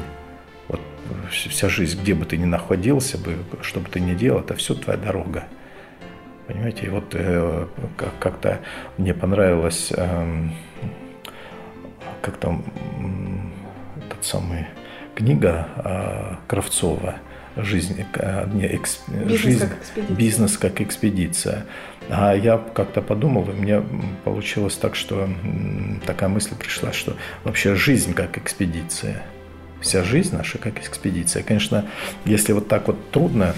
[0.67, 0.82] вот
[1.30, 4.73] вся жизнь, где бы ты ни находился бы, что бы ты ни делал, это все
[4.73, 5.45] твоя дорога.
[6.47, 7.67] Понимаете, и вот э,
[8.19, 8.60] как-то
[8.97, 10.47] мне понравилось, э,
[12.21, 12.63] как там
[14.08, 14.67] этот самый
[15.13, 17.15] книга э, Кравцова
[17.63, 20.15] жизнь, э, не, экс, бизнес, жизнь как экспедиция.
[20.15, 21.65] бизнес как экспедиция.
[22.10, 23.84] А я как-то подумал, и мне
[24.24, 25.30] получилось так, что
[26.06, 29.24] такая мысль пришла, что вообще жизнь как экспедиция.
[29.88, 31.43] Вся жизнь наша как экспедиция.
[31.43, 31.86] Конечно,
[32.26, 33.56] если вот так вот трудно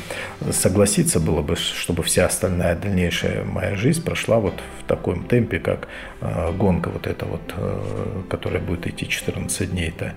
[0.52, 5.88] согласиться было бы, чтобы вся остальная дальнейшая моя жизнь прошла вот в таком темпе, как
[6.22, 9.92] э, гонка вот эта вот, э, которая будет идти 14 дней.
[9.98, 10.12] -то.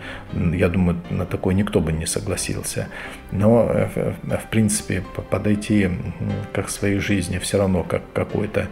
[0.55, 2.88] Я думаю, на такой никто бы не согласился.
[3.31, 5.88] Но, э, в принципе, подойти
[6.53, 8.68] к своей жизни все равно как какой-то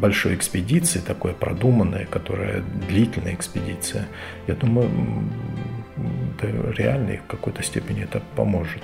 [0.00, 4.06] большой экспедиции, такой продуманной, которая длительная экспедиция,
[4.46, 4.88] я думаю,
[6.38, 8.82] это реально в какой-то степени это поможет.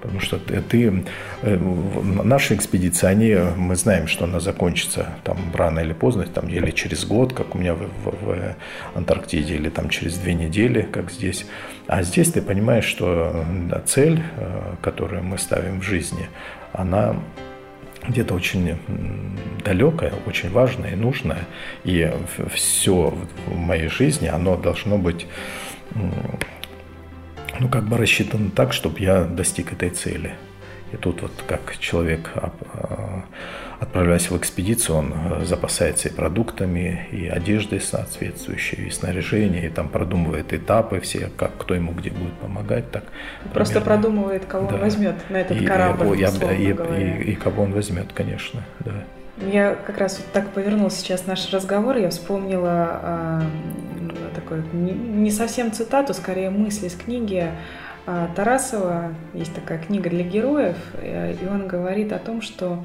[0.00, 1.04] Потому что ты,
[1.42, 6.70] э, наши экспедиции, они, мы знаем, что она закончится там рано или поздно, там, или
[6.70, 8.56] через год, как у меня в, в, в
[8.94, 11.46] Антарктиде, или там через две недели, как здесь.
[11.88, 16.28] А здесь ты понимаешь, что да, цель, э, которую мы ставим в жизни,
[16.72, 17.16] она
[18.06, 18.76] где-то очень
[19.64, 21.40] далекое, очень важное и нужное.
[21.84, 22.08] И
[22.54, 23.14] все
[23.46, 25.26] в моей жизни, оно должно быть
[27.60, 30.34] ну, как бы рассчитано так, чтобы я достиг этой цели.
[30.92, 33.24] И тут вот как человек, а,
[33.80, 39.88] отправляясь в экспедицию, он э, запасается и продуктами, и одеждой соответствующей, и снаряжением, и там
[39.88, 42.90] продумывает этапы все, как кто ему где будет помогать.
[42.92, 43.04] Так,
[43.52, 44.02] Просто примерно.
[44.02, 44.76] продумывает, кого да.
[44.76, 49.04] он возьмет на этот и, корабль, и, и, и, и кого он возьмет, конечно, да.
[49.38, 53.40] Я как раз вот так повернула сейчас наш разговор, я вспомнила э,
[54.34, 57.50] такой не, совсем цитату, скорее мысль из книги
[58.06, 59.14] э, Тарасова.
[59.34, 62.84] Есть такая книга для героев, э, и он говорит о том, что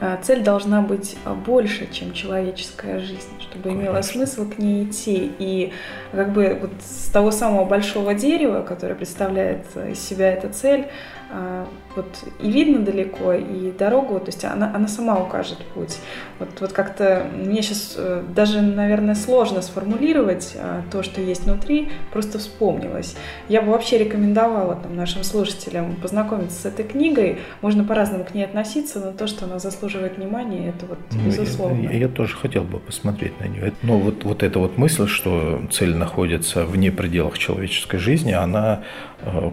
[0.00, 3.82] э, цель должна быть больше, чем человеческая жизнь, чтобы Конечно.
[3.82, 5.30] имело смысл к ней идти.
[5.38, 5.72] И
[6.12, 10.86] как бы вот с того самого большого дерева, которое представляет из себя эта цель,
[11.23, 11.23] а,
[11.96, 15.98] вот и видно далеко, и дорогу, то есть она, она сама укажет путь.
[16.38, 21.88] Вот, вот как-то мне сейчас э, даже, наверное, сложно сформулировать а, то, что есть внутри,
[22.12, 23.16] просто вспомнилось.
[23.48, 27.38] Я бы вообще рекомендовала там, нашим слушателям познакомиться с этой книгой.
[27.62, 31.82] Можно по-разному к ней относиться, но то, что она заслуживает внимания, это вот ну, безусловно.
[31.82, 33.72] Я, я тоже хотел бы посмотреть на нее.
[33.82, 38.82] Но вот, вот эта вот мысль, что цель находится вне пределах человеческой жизни, она,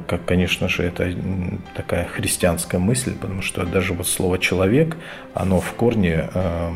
[0.08, 1.14] как, конечно же, это
[1.76, 4.98] такая христианская мысль, потому что даже вот слово «человек»,
[5.34, 6.72] оно в корне э,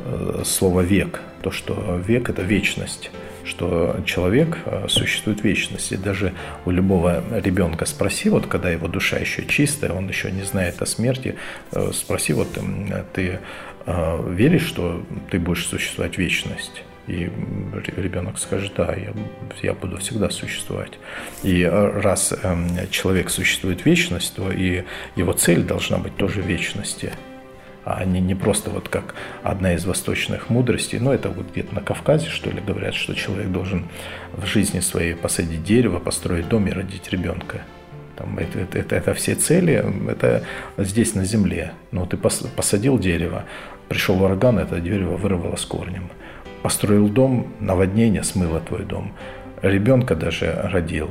[0.00, 3.10] э, слово «век», то, что век– это вечность
[3.46, 5.96] что человек э, существует в вечности.
[5.96, 6.32] Даже
[6.64, 10.86] у любого ребенка спроси, вот когда его душа еще чистая, он еще не знает о
[10.86, 11.36] смерти,
[11.72, 12.48] э, спроси, вот
[13.12, 13.40] ты
[13.86, 16.82] веришь, что ты будешь существовать в вечность?
[17.06, 17.30] И
[17.96, 19.12] ребенок скажет, да, я,
[19.62, 20.92] я буду всегда существовать.
[21.42, 27.12] И э, раз эм, человек существует вечность, то и его цель должна быть тоже вечности
[27.84, 30.98] а не, не просто вот как одна из восточных мудростей.
[30.98, 33.84] Но это вот где-то на Кавказе, что ли, говорят, что человек должен
[34.32, 37.60] в жизни своей посадить дерево, построить дом и родить ребенка.
[38.16, 40.44] Там, это, это, это, это все цели, это
[40.78, 41.72] здесь на земле.
[41.90, 43.44] Но ты посадил дерево,
[43.88, 46.08] пришел ураган, это дерево вырвало с корнем
[46.64, 49.12] построил дом, наводнение смыло твой дом,
[49.60, 51.10] ребенка даже родил.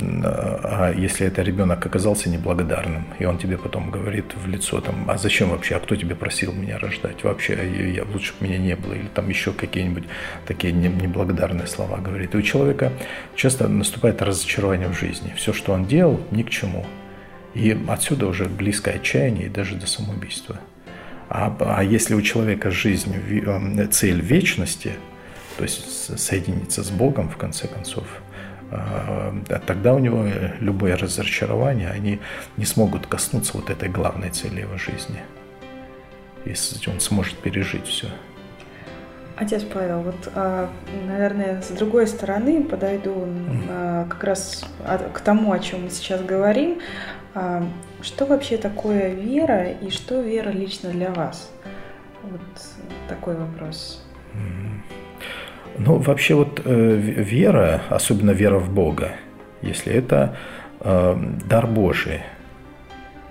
[0.00, 5.18] А если это ребенок оказался неблагодарным, и он тебе потом говорит в лицо, там, а
[5.18, 7.24] зачем вообще, а кто тебе просил меня рождать?
[7.24, 8.94] Вообще, я, я, лучше бы меня не было.
[8.94, 10.04] Или там еще какие-нибудь
[10.46, 12.36] такие неблагодарные слова говорит.
[12.36, 12.92] И у человека
[13.34, 15.32] часто наступает разочарование в жизни.
[15.36, 16.86] Все, что он делал, ни к чему.
[17.54, 20.60] И отсюда уже близкое отчаяние и даже до самоубийства.
[21.34, 24.92] А, а если у человека жизнь, э, цель вечности,
[25.56, 28.04] то есть соединиться с Богом в конце концов,
[28.70, 29.34] а,
[29.66, 30.26] тогда у него
[30.60, 32.20] любое разочарование, они
[32.58, 35.20] не смогут коснуться вот этой главной цели его жизни.
[36.44, 38.08] Если он сможет пережить все.
[39.36, 40.68] Отец Павел, вот, а,
[41.06, 43.26] наверное, с другой стороны подойду
[44.10, 44.66] как раз
[45.14, 46.78] к тому, о чем мы сейчас говорим.
[47.34, 47.66] А,
[48.02, 51.50] что вообще такое вера и что вера лично для вас?
[52.22, 52.40] Вот
[53.08, 54.04] такой вопрос.
[55.78, 59.12] Ну, вообще вот э, вера, особенно вера в Бога,
[59.62, 60.36] если это
[60.80, 61.16] э,
[61.48, 62.20] дар Божий,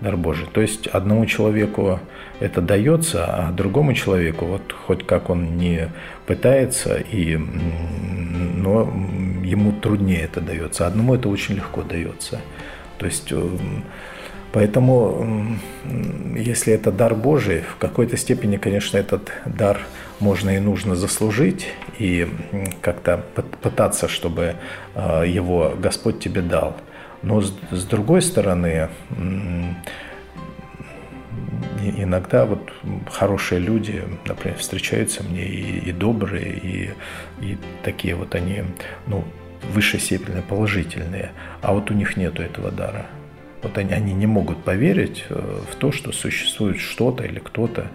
[0.02, 0.48] дар Божий.
[0.52, 2.00] То есть одному человеку
[2.40, 5.90] это дается, а другому человеку, вот хоть как он не
[6.26, 8.92] пытается, и, но
[9.44, 10.88] ему труднее это дается.
[10.88, 12.42] Одному это очень легко дается.
[13.02, 13.58] То есть э,
[14.54, 15.58] Поэтому,
[16.36, 19.80] если это дар Божий, в какой-то степени, конечно, этот дар
[20.20, 22.28] можно и нужно заслужить и
[22.82, 23.24] как-то
[23.62, 24.56] пытаться, чтобы
[24.94, 26.76] э, его Господь тебе дал.
[27.24, 28.90] Но с другой стороны,
[31.82, 32.74] иногда вот
[33.10, 36.90] хорошие люди, например, встречаются мне и, и добрые, и,
[37.42, 38.64] и такие вот они,
[39.08, 39.24] ну,
[39.64, 41.32] высшей степени положительные,
[41.62, 43.06] а вот у них нету этого дара.
[43.62, 47.88] Вот они, они не могут поверить э, в то, что существует что-то или кто-то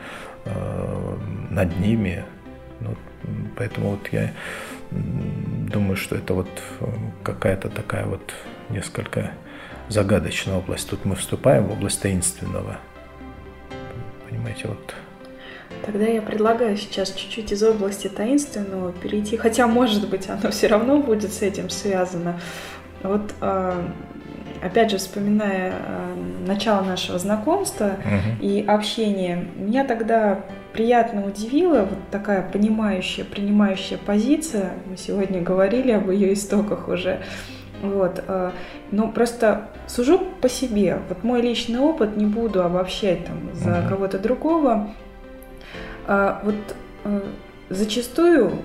[0.45, 1.17] э,
[1.51, 2.25] над ними.
[2.81, 2.95] Ну,
[3.57, 4.33] поэтому вот я
[4.91, 6.49] думаю, что это вот
[6.81, 6.87] э,
[7.25, 8.33] какая-то такая вот
[8.69, 9.33] несколько
[9.89, 10.89] загадочная область.
[10.89, 12.79] Тут мы вступаем в область таинственного.
[14.29, 14.95] Понимаете, вот
[15.85, 21.01] Тогда я предлагаю сейчас чуть-чуть из области таинственного перейти, хотя, может быть, оно все равно
[21.01, 22.41] будет с этим связано.
[23.03, 23.85] Вот а,
[24.63, 26.17] опять же, вспоминая а,
[26.47, 28.45] начало нашего знакомства угу.
[28.45, 34.73] и общения, меня тогда приятно удивила вот такая понимающая, принимающая позиция.
[34.87, 37.21] Мы сегодня говорили об ее истоках уже.
[37.83, 38.23] Вот.
[38.27, 38.53] А,
[38.91, 40.99] но просто сужу по себе.
[41.09, 44.91] Вот мой личный опыт, не буду обобщать там за uh кого-то другого.
[46.07, 46.55] А, вот
[47.05, 47.23] а,
[47.69, 48.59] зачастую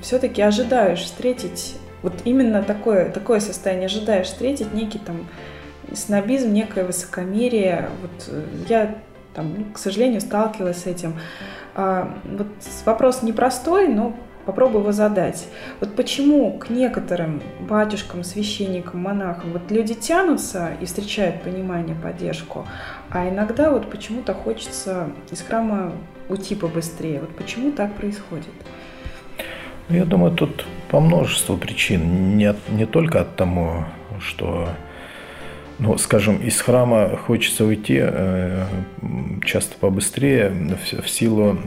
[0.00, 5.26] все-таки ожидаешь встретить вот именно такое, такое состояние ожидаешь встретить некий там
[5.92, 7.88] снобизм, некое высокомерие.
[8.02, 8.98] Вот э, я
[9.34, 11.14] там, к сожалению, сталкивалась с этим.
[11.74, 12.48] А, вот
[12.84, 14.14] вопрос непростой, но
[14.44, 15.48] попробую его задать.
[15.80, 22.66] Вот почему к некоторым батюшкам, священникам, монахам вот люди тянутся и встречают понимание, поддержку,
[23.14, 25.92] а иногда вот почему-то хочется из храма
[26.28, 27.20] уйти побыстрее.
[27.20, 28.52] Вот почему так происходит?
[29.88, 32.36] Ну, я думаю, тут по множеству причин.
[32.36, 33.84] Не, не только от того,
[34.18, 34.68] что
[35.78, 38.66] ну, скажем, из храма хочется уйти э,
[39.44, 40.52] часто побыстрее
[41.00, 41.58] в силу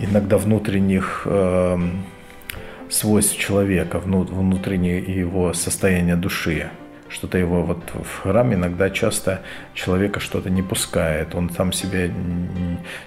[0.00, 1.78] иногда внутренних э,
[2.88, 6.68] свойств человека, внутреннее его состояние души
[7.08, 9.42] что-то его вот в храм иногда часто
[9.76, 12.10] человека что-то не пускает, он там себя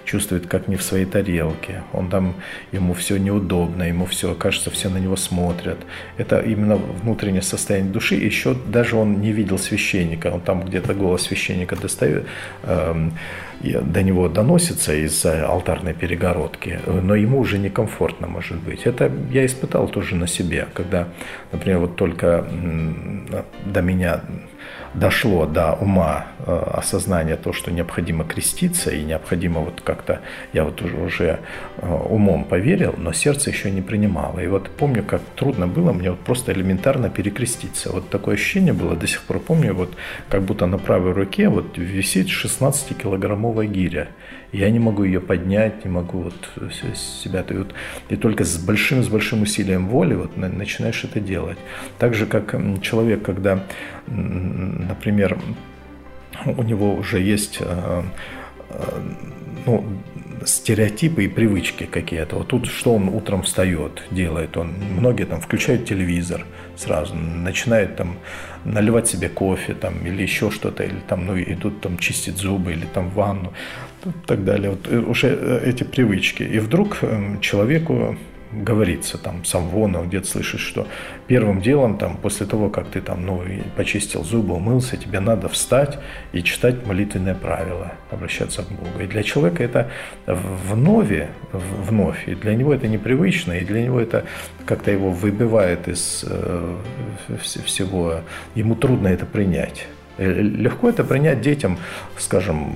[0.04, 2.34] чувствует как не в своей тарелке, он там,
[2.72, 5.78] ему все неудобно, ему все, кажется, все на него смотрят.
[6.16, 11.22] Это именно внутреннее состояние души, еще даже он не видел священника, он там где-то голос
[11.22, 12.26] священника достает,
[12.62, 13.10] э,
[13.62, 18.86] до него доносится из алтарной перегородки, но ему уже некомфортно может быть.
[18.86, 21.08] Это я испытал тоже на себе, когда,
[21.52, 22.46] например, вот только
[23.66, 24.22] до меня
[24.94, 30.20] дошло до ума э, осознания то, что необходимо креститься и необходимо вот как-то,
[30.52, 31.38] я вот уже, уже
[31.78, 34.40] э, умом поверил, но сердце еще не принимало.
[34.40, 37.92] И вот помню, как трудно было мне вот просто элементарно перекреститься.
[37.92, 39.94] Вот такое ощущение было, до сих пор помню, вот
[40.28, 44.08] как будто на правой руке вот висит 16-килограммовая гиря.
[44.52, 46.34] Я не могу ее поднять, не могу вот
[46.96, 47.44] себя...
[47.48, 47.72] И, вот,
[48.08, 51.58] и только с большим, с большим усилием воли вот начинаешь это делать.
[51.98, 53.64] Так же, как человек, когда,
[54.88, 55.38] например,
[56.46, 58.02] у него уже есть э,
[58.70, 59.00] э,
[59.66, 59.84] ну,
[60.44, 62.36] стереотипы и привычки какие-то.
[62.36, 64.72] Вот тут что он утром встает, делает он.
[64.98, 68.16] Многие там включают телевизор сразу, начинают там
[68.64, 72.86] наливать себе кофе там или еще что-то, или там, ну, идут там чистить зубы или
[72.94, 73.52] там ванну
[74.04, 74.70] и так далее.
[74.70, 76.42] Вот э, уже эти привычки.
[76.42, 76.98] И вдруг
[77.40, 78.16] человеку
[78.52, 80.86] говорится, там, сам вон, где-то слышишь, что
[81.26, 83.42] первым делом, там, после того, как ты там, ну,
[83.76, 85.98] почистил зубы, умылся, тебе надо встать
[86.32, 89.00] и читать молитвенное правило, обращаться к Богу.
[89.00, 89.90] И для человека это
[90.26, 94.24] вновь, вновь, и для него это непривычно, и для него это
[94.66, 96.76] как-то его выбивает из э,
[97.42, 98.20] всего,
[98.54, 99.86] ему трудно это принять.
[100.18, 101.78] Легко это принять детям,
[102.18, 102.74] скажем,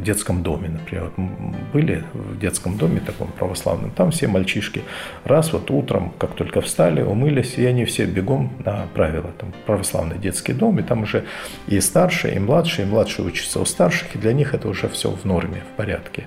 [0.00, 1.10] в детском доме, например.
[1.16, 1.26] Вот
[1.72, 4.82] были в детском доме таком православном, там все мальчишки
[5.24, 9.30] раз вот утром, как только встали, умылись, и они все бегом на правила.
[9.38, 11.24] Там православный детский дом, и там уже
[11.68, 15.10] и старшие, и младшие, и младшие учатся у старших, и для них это уже все
[15.10, 16.26] в норме, в порядке.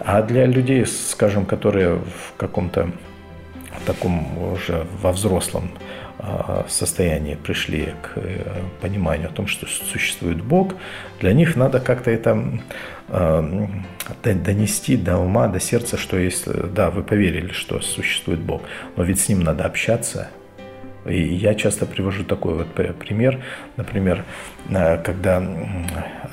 [0.00, 2.90] А для людей, скажем, которые в каком-то
[3.86, 5.70] таком уже во взрослом
[6.68, 10.74] состоянии пришли к э, пониманию о том, что существует Бог,
[11.20, 12.60] для них надо как-то это
[13.08, 13.74] а,
[14.24, 18.62] донести до ума, до сердца, что если, да, вы поверили, что существует Бог,
[18.96, 20.28] но ведь с Ним надо общаться–
[21.04, 23.42] и я часто привожу такой вот пример,
[23.76, 24.24] например,
[24.68, 25.42] когда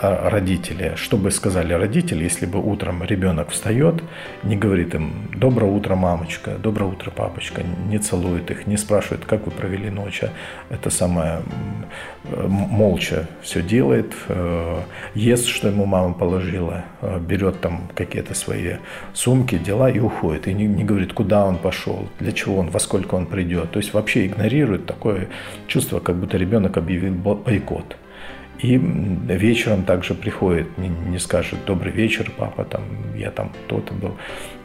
[0.02, 4.02] а, родители, что бы сказали родители, если бы утром ребенок встает,
[4.44, 9.46] не говорит им «доброе утро, мамочка», «доброе утро, папочка», не целует их, не спрашивает, как
[9.46, 10.30] вы провели ночь, а
[10.70, 11.42] это самое
[12.48, 14.80] молча все делает, э,
[15.16, 18.76] ест, что ему мама положила, э, берет там какие-то свои
[19.14, 20.48] сумки, дела и уходит.
[20.48, 23.72] И не говорит, куда он пошел, для чего он, во сколько он придет.
[23.72, 25.28] То есть вообще игнорирует такое
[25.68, 27.98] чувство, как будто ребенок объявил бойкот.
[28.62, 32.84] И вечером также приходит, не, не скажет «добрый вечер, папа, там,
[33.16, 34.18] я там кто-то был».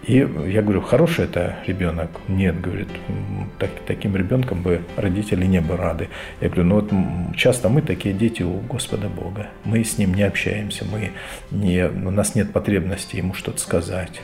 [0.07, 2.11] И я говорю, хороший это ребенок?
[2.28, 2.88] Нет, говорит,
[3.59, 6.09] так, таким ребенком бы родители не были рады.
[6.40, 9.49] Я говорю, ну вот часто мы такие дети у Господа Бога.
[9.64, 11.12] Мы с Ним не общаемся, мы
[11.51, 14.20] не, у нас нет потребности Ему что-то сказать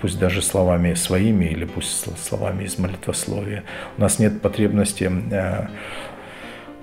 [0.00, 3.64] пусть даже словами своими или пусть словами из молитвословия.
[3.98, 5.66] У нас нет потребности э,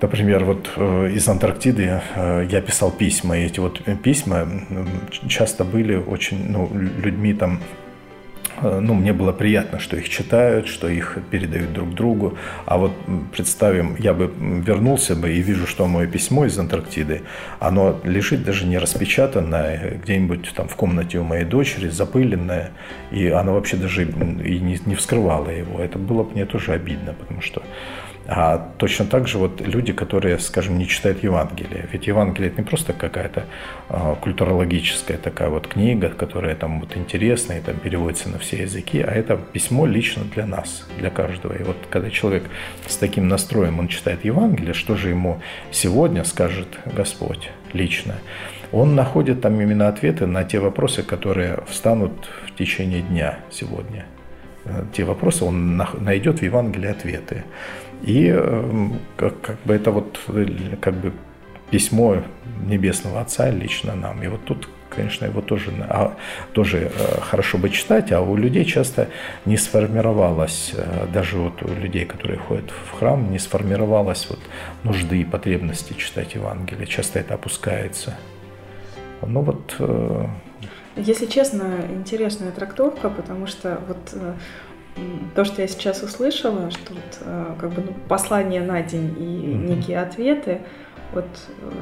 [0.00, 4.48] Например, вот э, из Антарктиды э, я писал письма, и эти вот письма
[5.28, 7.60] часто были очень, ну, людьми там
[8.62, 12.36] ну, мне было приятно, что их читают, что их передают друг другу.
[12.66, 12.92] А вот
[13.32, 17.22] представим, я бы вернулся бы и вижу, что мое письмо из Антарктиды,
[17.60, 22.70] оно лежит даже не распечатанное, где-нибудь там в комнате у моей дочери, запыленное,
[23.10, 25.80] и она вообще даже и не, не вскрывала его.
[25.80, 27.62] Это было бы мне тоже обидно, потому что
[28.30, 31.88] а точно так же вот люди, которые, скажем, не читают Евангелие.
[31.90, 33.44] Ведь Евангелие это не просто какая-то
[33.88, 39.00] э, культурологическая такая вот книга, которая там вот интересная и там переводится на все языки,
[39.00, 41.54] а это письмо лично для нас, для каждого.
[41.54, 42.44] И вот когда человек
[42.86, 48.16] с таким настроем, он читает Евангелие, что же ему сегодня скажет Господь лично?
[48.72, 54.04] Он находит там именно ответы на те вопросы, которые встанут в течение дня сегодня.
[54.68, 57.44] Э, те вопросы он найдет в Евангелии ответы.
[58.02, 60.20] И эм, как, как бы это вот
[60.80, 61.12] как бы
[61.70, 62.22] письмо
[62.66, 64.22] Небесного Отца лично нам.
[64.22, 66.16] И вот тут, конечно, его тоже, а,
[66.52, 69.08] тоже э, хорошо бы читать, а у людей часто
[69.44, 74.40] не сформировалось, э, даже вот у людей, которые ходят в храм, не сформировалось вот
[74.84, 76.86] нужды и потребности читать Евангелие.
[76.86, 78.16] Часто это опускается.
[79.26, 79.76] Ну вот...
[79.78, 80.26] Э,
[80.96, 84.14] Если честно, интересная трактовка, потому что вот
[85.34, 89.22] то, что я сейчас услышала, что вот, э, как бы ну, послание на день и
[89.22, 89.68] mm-hmm.
[89.68, 90.60] некие ответы,
[91.12, 91.26] вот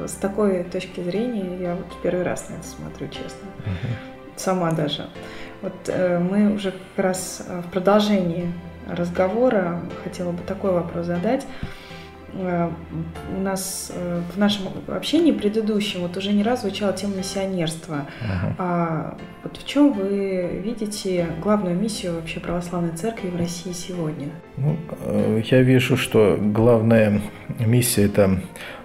[0.01, 3.47] э, с такой точки зрения я вот первый раз на это смотрю, честно.
[3.65, 4.37] Mm-hmm.
[4.37, 5.07] Сама даже.
[5.61, 8.51] Вот э, мы уже как раз в продолжении
[8.89, 11.45] разговора хотела бы такой вопрос задать.
[12.33, 12.69] Э,
[13.35, 18.05] у нас э, в нашем общении предыдущем вот уже не раз звучала тема миссионерства.
[18.21, 18.53] Uh-huh.
[18.57, 24.29] А вот в чем вы видите главную миссию вообще православной церкви в России сегодня?
[24.57, 27.21] Ну, э, я вижу, что главная
[27.59, 28.41] миссия это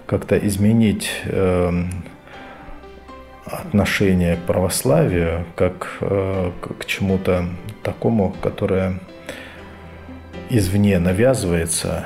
[0.07, 1.11] как-то изменить
[3.45, 7.47] отношение к православию как к чему-то
[7.82, 9.01] такому, которое
[10.51, 12.05] извне навязывается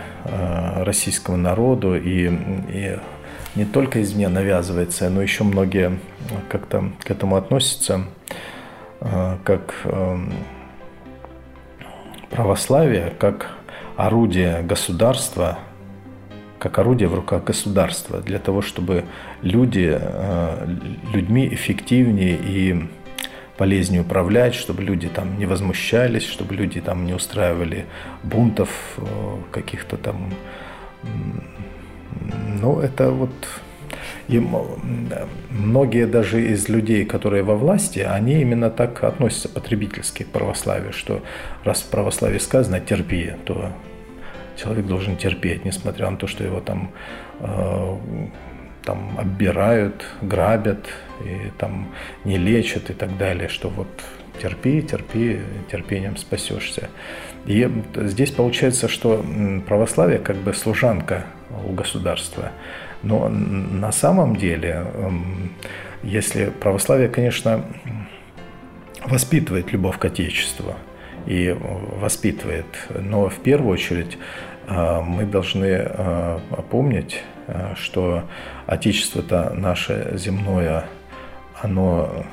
[0.85, 2.29] российскому народу и,
[2.69, 2.99] и
[3.55, 5.99] не только извне навязывается, но еще многие
[6.49, 8.05] как-то к этому относятся
[9.01, 10.19] э, как э,
[12.31, 13.51] православие, как
[13.97, 15.59] орудие государства,
[16.59, 19.05] как орудие в руках государства для того, чтобы
[19.43, 19.99] люди
[21.13, 22.89] людьми эффективнее и
[23.57, 27.87] полезнее управлять, чтобы люди там не возмущались, чтобы люди там не устраивали
[28.23, 29.03] бунтов э,
[29.53, 30.33] каких-то там.
[32.61, 33.31] Ну, это вот
[34.29, 34.43] и
[35.51, 41.23] многие даже из людей, которые во власти, они именно так относятся потребительски к православию, что
[41.65, 43.71] раз в православии сказано «терпи», то
[44.57, 46.91] человек должен терпеть, несмотря на то, что его там
[47.41, 47.97] э,
[48.87, 50.87] там оббирают, грабят,
[51.25, 51.89] и там
[52.25, 53.89] не лечат и так далее, что вот
[54.41, 56.89] терпи, терпи, терпением спасешься.
[57.47, 59.25] И здесь получается, что
[59.67, 61.27] православие как бы служанка
[61.67, 62.53] у государства.
[63.03, 64.87] Но на самом деле,
[66.03, 67.65] если православие, конечно,
[69.05, 70.75] воспитывает любовь к Отечеству
[71.27, 71.57] и
[72.01, 74.19] воспитывает, но в первую очередь
[74.69, 76.41] мы должны а,
[76.71, 78.25] помнить, а, что
[78.67, 80.87] Отечество-то наше земное,
[81.63, 82.25] оно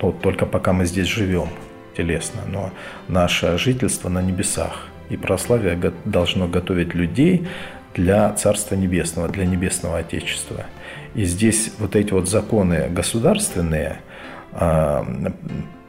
[0.00, 1.48] ну, только пока мы здесь живем
[1.96, 2.70] телесно, но
[3.08, 4.86] наше жительство на небесах.
[5.10, 7.48] И православие должно готовить людей
[7.94, 10.66] для Царства Небесного, для Небесного Отечества.
[11.14, 13.98] И здесь вот эти вот законы государственные,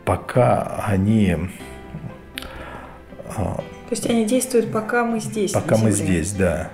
[0.05, 1.37] пока они
[3.87, 5.51] то есть они действуют, пока мы здесь.
[5.51, 6.69] Пока мы здесь, да.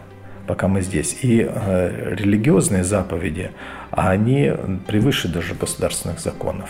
[0.47, 1.17] Пока мы здесь.
[1.21, 3.51] И э, религиозные заповеди,
[3.91, 4.51] они
[4.87, 6.69] превыше даже государственных законов.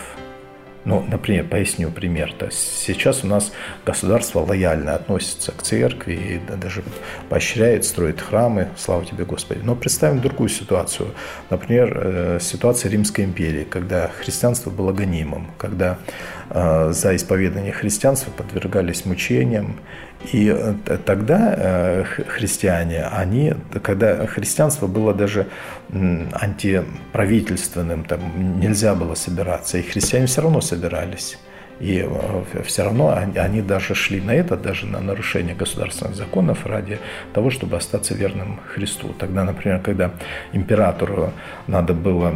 [0.84, 2.32] Ну, например, поясню пример.
[2.36, 3.52] То есть сейчас у нас
[3.86, 6.82] государство лояльно относится к церкви и даже
[7.28, 9.60] поощряет, строит храмы, слава тебе, Господи.
[9.62, 11.10] Но представим другую ситуацию.
[11.50, 15.98] Например, э, ситуация Римской империи, когда христианство было гонимым, когда
[16.50, 19.78] э, за исповедание христианства подвергались мучениям,
[20.32, 25.48] И э, тогда э, христиане, они, когда христианство было даже
[25.92, 31.38] антиправительственным, там нельзя было собираться, и христиане все равно собирались.
[31.80, 36.98] И э, все равно они даже шли на это, даже на нарушение государственных законов ради
[37.34, 39.08] того, чтобы остаться верным Христу.
[39.18, 40.12] Тогда, например, когда
[40.52, 41.32] императору
[41.66, 42.34] надо было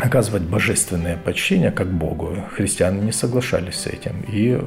[0.00, 2.36] оказывать божественное почтение как Богу.
[2.52, 4.60] Христиане не соглашались с этим и э,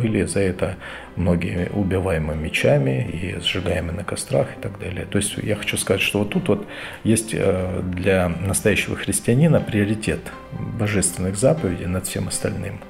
[0.00, 0.76] были за это
[1.16, 5.06] многие убиваемы мечами и сжигаемы на кострах и так далее.
[5.06, 6.66] То есть я хочу сказать, что вот тут вот
[7.04, 10.20] есть э, для настоящего христианина приоритет
[10.52, 12.80] божественных заповедей над всем остальным.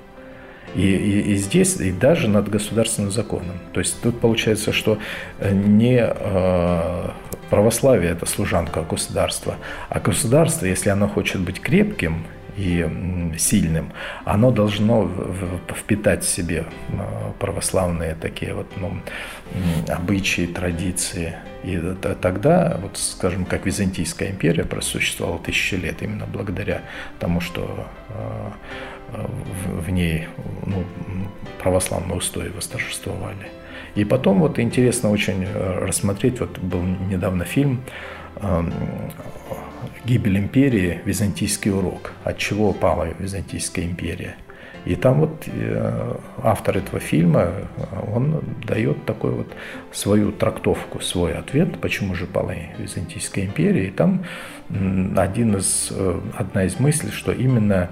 [0.75, 3.59] И, и, и здесь, и даже над государственным законом.
[3.73, 4.99] То есть тут получается, что
[5.41, 7.11] не э,
[7.51, 9.57] православие– это служанка государства,
[9.89, 12.27] а государство, если оно хочет быть крепким
[12.57, 12.89] и
[13.39, 13.93] сильным,
[14.25, 15.11] оно должно
[15.75, 18.99] впитать в себе э, православные такие вот ну,
[19.89, 21.37] обычаи, традиции.
[21.65, 21.79] И
[22.23, 26.81] тогда, вот, скажем, как Византийская империя просуществовала тысячи лет именно благодаря
[27.19, 28.51] тому, что э,
[29.67, 30.27] в, ней
[30.65, 30.85] ну,
[31.63, 33.51] православные устои восторжествовали.
[33.97, 37.83] И потом вот интересно очень э, рассмотреть, вот был недавно фильм
[38.37, 38.73] эм,
[40.05, 41.01] «Гибель империи.
[41.07, 42.13] Византийский урок».
[42.23, 44.37] От чего пала Византийская империя?
[44.85, 47.53] И там вот э, автор этого фильма,
[48.15, 49.49] он дает такой вот
[49.93, 53.89] свою трактовку, свой ответ, почему же пала Византийская империя.
[53.89, 54.25] И там
[55.17, 57.89] один из, э, одна из мыслей, что именно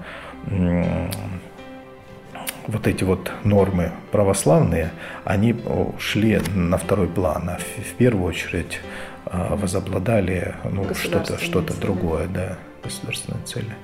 [2.67, 4.91] вот эти вот нормы православные,
[5.23, 5.55] они
[5.99, 8.79] шли на второй план, а в первую очередь
[9.25, 13.75] а, возобладали ну, что-то что другое, да, государственные цели.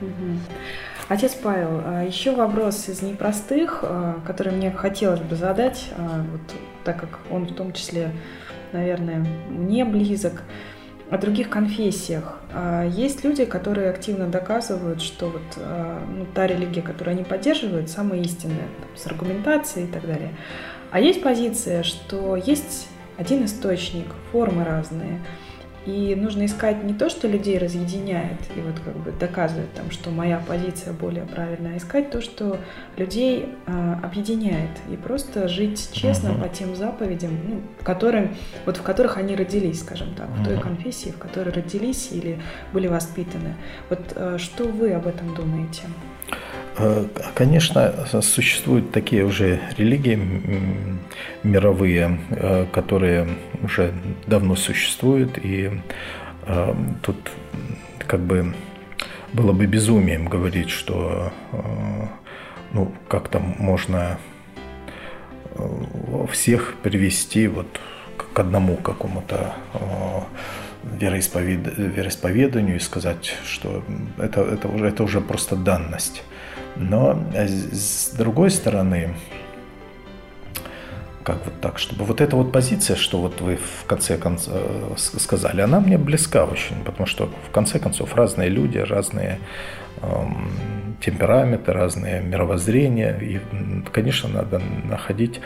[0.00, 0.38] Угу.
[1.08, 6.40] Отец Павел, а еще вопрос из непростых, а, который мне хотелось бы задать, вот,
[6.84, 8.12] так как он в том числе,
[8.72, 10.42] наверное, мне близок
[11.10, 12.40] о других конфессиях.
[12.52, 17.88] А, есть люди, которые активно доказывают, что вот а, ну, та религия, которую они поддерживают,
[17.88, 20.30] самая истинная, там, с аргументацией и так далее.
[20.90, 25.22] А есть позиция, что есть один источник, формы разные–
[25.86, 30.10] и нужно искать не то, что людей разъединяет и вот как бы доказывает там, что
[30.10, 32.58] моя позиция более правильная, а искать то, что
[32.96, 36.42] людей э, объединяет и просто жить честно uh-huh.
[36.42, 38.34] по тем заповедям, ну, в которым,
[38.64, 40.42] вот в которых они родились, скажем так, uh-huh.
[40.42, 42.38] в той конфессии, в которой родились или
[42.72, 43.54] были воспитаны.
[43.90, 45.82] Вот э, что вы об этом думаете?
[46.78, 50.18] Э, конечно, существуют такие уже религии
[51.42, 53.28] мировые, э, которые
[53.62, 53.92] уже
[54.26, 55.70] давно существуют, и
[57.02, 57.16] тут
[58.06, 58.54] как бы
[59.32, 61.32] было бы безумием говорить, что
[62.76, 64.18] ну, как-то можно
[66.30, 67.80] всех привести вот
[68.34, 69.54] к одному какому-то
[70.84, 73.82] вероисповеданию и сказать, что
[74.18, 76.22] это, это, уже, это уже просто данность.
[76.76, 79.14] Но э, с другой стороны,
[81.24, 84.94] как вот так, чтобы вот эта вот позиция, что вот вы в конце концов э,
[84.96, 89.40] сказали, она мне близка очень, потому что в конце концов разные люди, разные
[91.00, 93.40] темпераменты, разные мировоззрения, и,
[93.92, 95.40] конечно, надо находить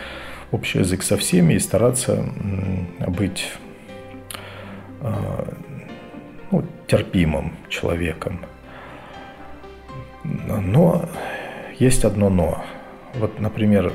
[0.52, 2.24] общий язык со всеми и стараться
[3.08, 3.52] быть
[5.00, 5.44] э,
[6.50, 8.40] ну, терпимым человеком.
[10.24, 11.08] Но
[11.78, 12.62] есть одно но.
[13.14, 13.92] Вот, например,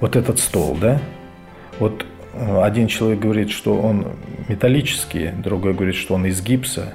[0.00, 1.00] вот этот стол, да?
[1.78, 2.04] Вот
[2.34, 4.06] э, один человек говорит, что он
[4.48, 6.94] металлический, другой говорит, что он из гипса,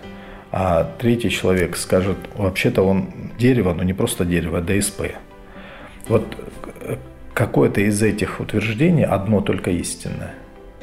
[0.52, 5.14] а третий человек скажет, вообще-то он дерево, но не просто дерево, а ДСП.
[6.08, 6.26] Вот
[7.34, 10.34] какое-то из этих утверждений одно только истинное.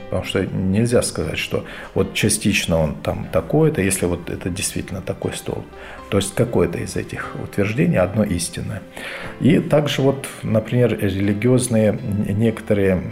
[0.05, 1.65] Потому что нельзя сказать, что
[1.95, 5.65] вот частично он там такой-то, если вот это действительно такой стол.
[6.11, 8.83] То есть какое-то из этих утверждений одно истинное.
[9.41, 11.99] И также вот, например, религиозные
[12.29, 13.03] некоторые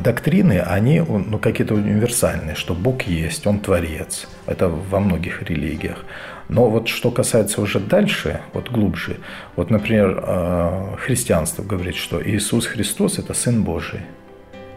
[0.00, 4.28] доктрины, они ну, какие-то универсальные, что Бог есть, Он творец.
[4.46, 6.04] Это во многих религиях.
[6.48, 9.18] Но вот что касается уже дальше, вот глубже,
[9.54, 14.00] вот, например, э, христианство говорит, что Иисус Христос– это Сын Божий.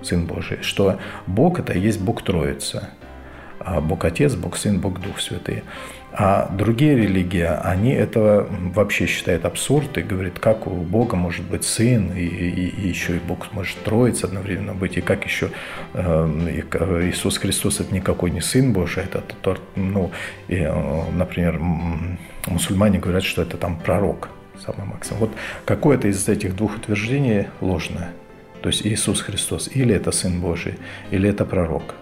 [0.02, 2.90] Сын Божий, что Бог это и есть Бог Троица.
[3.60, 5.64] А Бог Отец, Бог Сын, Бог Дух Святый.
[6.14, 11.64] А другие религии, они этого вообще считают абсурд и говорят, как у Бога может быть
[11.64, 15.52] Сын, и, и, и еще и Бог может Троица одновременно быть, и как еще
[15.94, 19.24] э, Иисус Христос это никакой не Сын Божий, это,
[19.76, 20.12] ну,
[20.50, 20.70] и,
[21.14, 21.60] например,
[22.48, 24.30] мусульмане говорят, что это там пророк
[24.66, 25.22] самый максимум.
[25.22, 25.32] Вот
[25.66, 28.12] какое-то из этих двух утверждений ложное.
[28.62, 30.78] То есть Иисус Христос, или это Сын Божий,
[31.10, 31.96] или это пророк.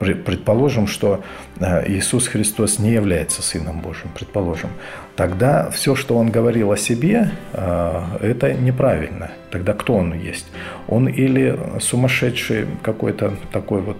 [0.00, 1.22] Предположим, что
[1.58, 4.70] э, Иисус Христос не является Сыном Божьим, предположим.
[5.14, 9.30] Тогда все, что Он говорил о себе, э, это неправильно.
[9.50, 10.46] Тогда кто Он есть?
[10.88, 13.98] Он или сумасшедший какой-то такой вот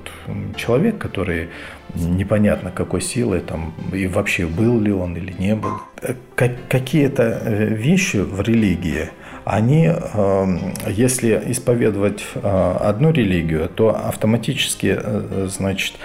[0.57, 1.51] человек, который
[1.95, 5.83] непонятно какой силы, там, и вообще был ли он или не был.
[6.01, 6.15] Э,
[6.71, 9.11] какие-то вещи в религии–
[9.51, 15.97] они, эм, если исповедовать э, одну религию, то автоматически, э, значит,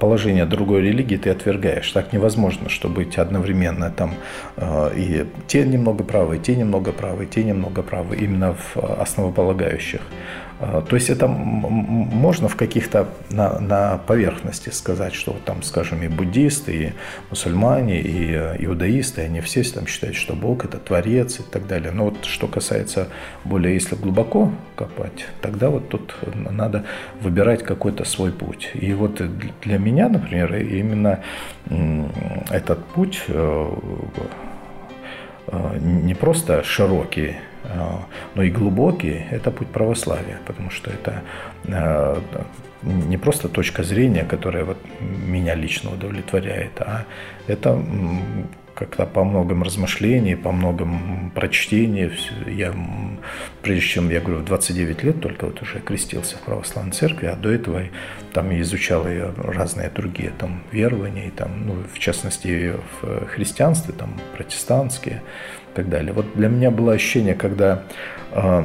[0.00, 1.90] положение другой религии ты отвергаешь.
[1.92, 4.14] Так невозможно, что быть одновременно там
[4.56, 8.76] э, и те немного правы, и те немного правы, и те немного правы, именно в
[9.02, 10.00] основополагающих.
[10.66, 16.08] А, то есть это можно в каких-то на, на поверхности сказать, что там, скажем, и
[16.08, 16.92] буддисты, и
[17.28, 21.90] мусульмане, и э, иудаисты, они все там считают, что Бог это творец и так далее.
[21.92, 23.08] Но вот что касается
[23.44, 26.84] более, если глубоко копать, тогда вот тут надо
[27.20, 28.70] выбирать какой-то свой путь.
[28.74, 29.20] И вот
[29.62, 31.20] для меня, например, именно
[32.50, 33.68] этот путь э,
[35.48, 37.36] э, не просто широкий,
[38.34, 41.22] но и глубокий– это путь православия, потому что это
[41.68, 42.20] а,
[42.82, 47.04] не просто точка зрения, которая вот меня лично удовлетворяет, а
[47.46, 47.78] это
[48.74, 52.10] как-то по многим размышлениям, по многим прочтениям.
[52.46, 52.74] Я,
[53.62, 57.36] прежде чем, я говорю, в 29 лет только вот уже крестился в православной церкви, а
[57.36, 57.82] до этого
[58.32, 64.14] там изучал и разные другие там верования, и там, ну, в частности, в христианстве, там,
[64.36, 65.22] протестантские
[65.74, 66.12] и так далее.
[66.12, 67.82] Вот для меня было ощущение, когда
[68.30, 68.62] э,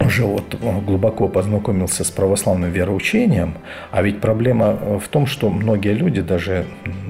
[0.00, 3.54] уже вот глубоко познакомился с православным вероучением,
[3.90, 6.64] а ведь проблема в том, что многие люди, даже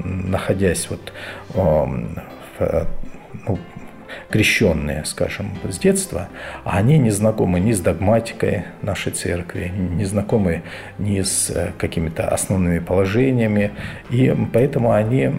[0.05, 1.13] находясь вот
[1.55, 2.87] в
[3.47, 3.59] ну,
[4.31, 6.29] крещенные, скажем, с детства,
[6.65, 10.63] а они не знакомы ни с догматикой нашей церкви, не знакомы
[10.99, 13.73] ни с э, какими-то основными положениями,
[14.11, 15.33] и поэтому они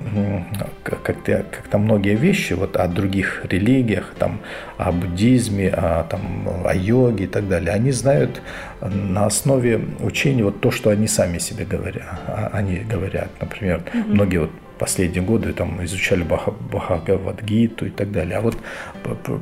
[0.84, 4.40] как-то как многие вещи вот о других религиях, там,
[4.78, 8.42] о буддизме, о, там, о йоге и так далее, они знают
[8.82, 12.20] на основе учения вот то, что они сами себе говорят.
[12.28, 14.14] А, они говорят, например, угу.
[14.14, 18.38] многие вот последние годы там изучали Бхагавадгиту и так далее.
[18.38, 18.58] А вот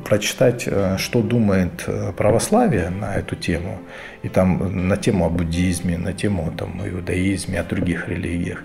[0.04, 3.78] прочитать, э, что думает э, православие на эту тему,
[4.22, 8.64] и там на тему о буддизме, на тему там, иудаизме, о других религиях,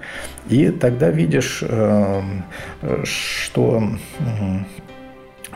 [0.50, 2.22] и тогда видишь, э,
[3.04, 3.84] что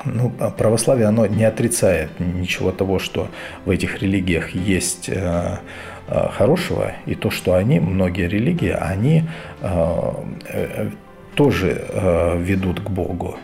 [0.06, 3.28] ну, православие, оно не отрицает ничего того, что
[3.66, 5.10] в этих религиях есть
[6.08, 9.24] хорошего, и то, что они, многие религии, они
[11.38, 13.38] тоже э, ведут к Богу.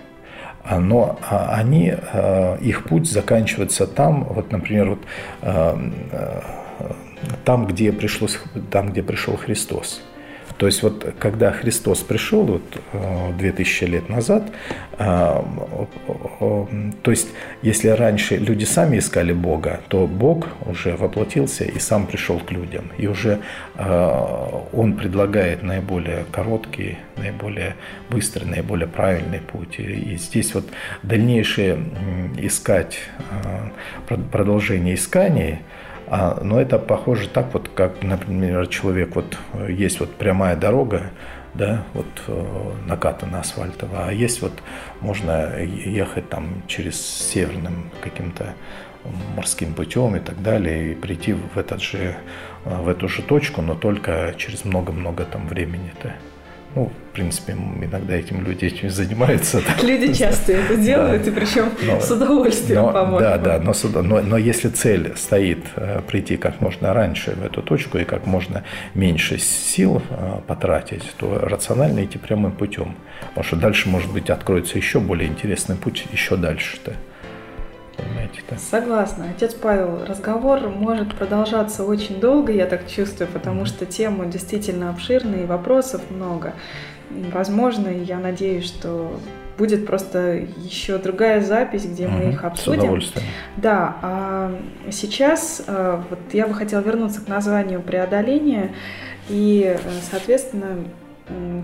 [0.63, 4.99] А, но а, они, э, их путь заканчивается там, вот, например, вот,
[5.43, 6.41] э,
[7.45, 8.39] там, где, пришлось,
[8.71, 10.01] там, где пришел Христос.
[10.63, 12.63] То есть вот когда Христос пришел вот
[13.37, 14.43] 2000 э, лет назад,
[14.97, 15.41] э,
[17.03, 17.27] то есть
[17.61, 22.85] если раньше люди сами искали Бога, то Бог уже воплотился и сам пришел к людям.
[22.97, 23.39] И уже
[23.75, 27.75] э, Он предлагает наиболее короткий, наиболее
[28.09, 29.79] быстрый, наиболее правильный путь.
[29.79, 30.63] И здесь вот
[31.01, 31.77] дальнейшее
[32.37, 32.99] искать
[34.31, 35.57] продолжение исканий–
[36.07, 39.37] а, но это похоже так вот, как, например, человек, вот
[39.67, 41.11] есть вот прямая дорога,
[41.53, 44.53] да, вот э, накатана асфальтовая, а есть вот
[45.01, 48.55] можно ехать там через северным каким-то
[49.35, 52.15] морским путем и так далее, и прийти в, этот же,
[52.65, 56.13] в эту же точку, но только через много-много там времени-то.
[56.75, 59.61] Ну, в принципе, иногда этим люди этим занимаются.
[59.83, 61.69] Люди часто это делают, и причем
[62.01, 63.19] с удовольствием, по-моему.
[63.19, 67.61] Да, да, но, но, но если цель стоит э, прийти как можно раньше в эту
[67.61, 68.63] точку и как можно
[68.95, 72.95] меньше сил э, потратить, то рационально идти прямым путем.
[73.29, 76.93] Потому что дальше, может быть, откроется еще более интересный путь еще дальше-то
[77.97, 78.57] Да?
[78.57, 79.27] Согласна.
[79.35, 85.43] Отец Павел, разговор может продолжаться очень долго, я так чувствую, потому что тема действительно обширная
[85.43, 86.53] и вопросов много.
[87.31, 89.19] Возможно, я надеюсь, что
[89.57, 92.79] будет просто еще другая запись, где мы их обсудим.
[92.79, 93.27] С удовольствием.
[93.57, 94.51] Да, а
[94.91, 98.73] сейчас а, вот я бы хотела вернуться к названию преодоления
[99.29, 99.77] и,
[100.09, 100.85] соответственно,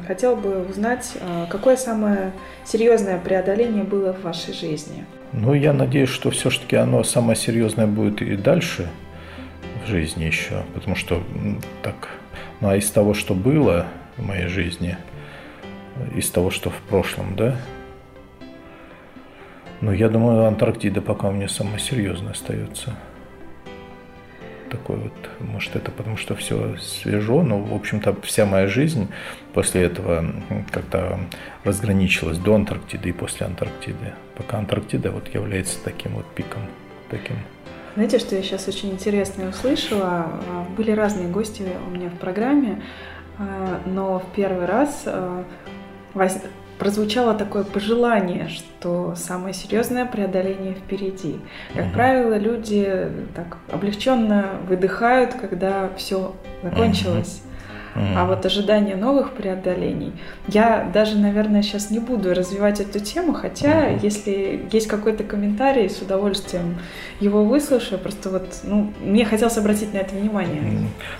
[0.07, 2.31] хотела бы узнать, а, какое самое
[2.63, 5.05] серьезное преодоление было в вашей жизни.
[5.31, 8.89] Ну, я надеюсь, что все-таки оно самое серьезное будет и дальше
[9.85, 11.23] в жизни еще, потому что
[11.83, 12.09] так,
[12.61, 13.85] ну а из того, что было
[14.17, 14.97] в моей жизни,
[16.15, 17.55] из того, что в прошлом, да,
[19.81, 22.95] Ну, я думаю, Антарктида пока у меня самая серьезная остается.
[24.69, 29.09] Такой вот, может, это потому что все свежо, но, в общем-то, вся моя жизнь
[29.53, 30.25] после этого
[30.71, 31.19] как-то
[31.63, 34.13] разграничилась до Антарктиды и после Антарктиды.
[34.35, 36.61] Пока Антарктида вот является таким вот пиком,
[37.09, 37.35] таким
[37.95, 40.27] знаете, что я сейчас очень интересное услышала?
[40.47, 42.81] А, были разные гости у меня в программе,
[43.37, 45.43] а, но в первый раз а,
[46.79, 51.39] прозвучало такое пожелание, что самое серьезное преодоление впереди.
[51.75, 51.93] Как mm-hmm.
[51.93, 57.43] правило, люди так облегченно выдыхают, когда все закончилось.
[57.95, 60.13] А вот ожидание новых преодолений,
[60.47, 63.99] я даже, наверное, сейчас не буду развивать эту тему, хотя mm-hmm.
[64.03, 66.77] если есть какой-то комментарий, с удовольствием
[67.19, 67.99] его выслушаю.
[67.99, 70.61] Просто вот, ну, мне хотелось обратить на это внимание.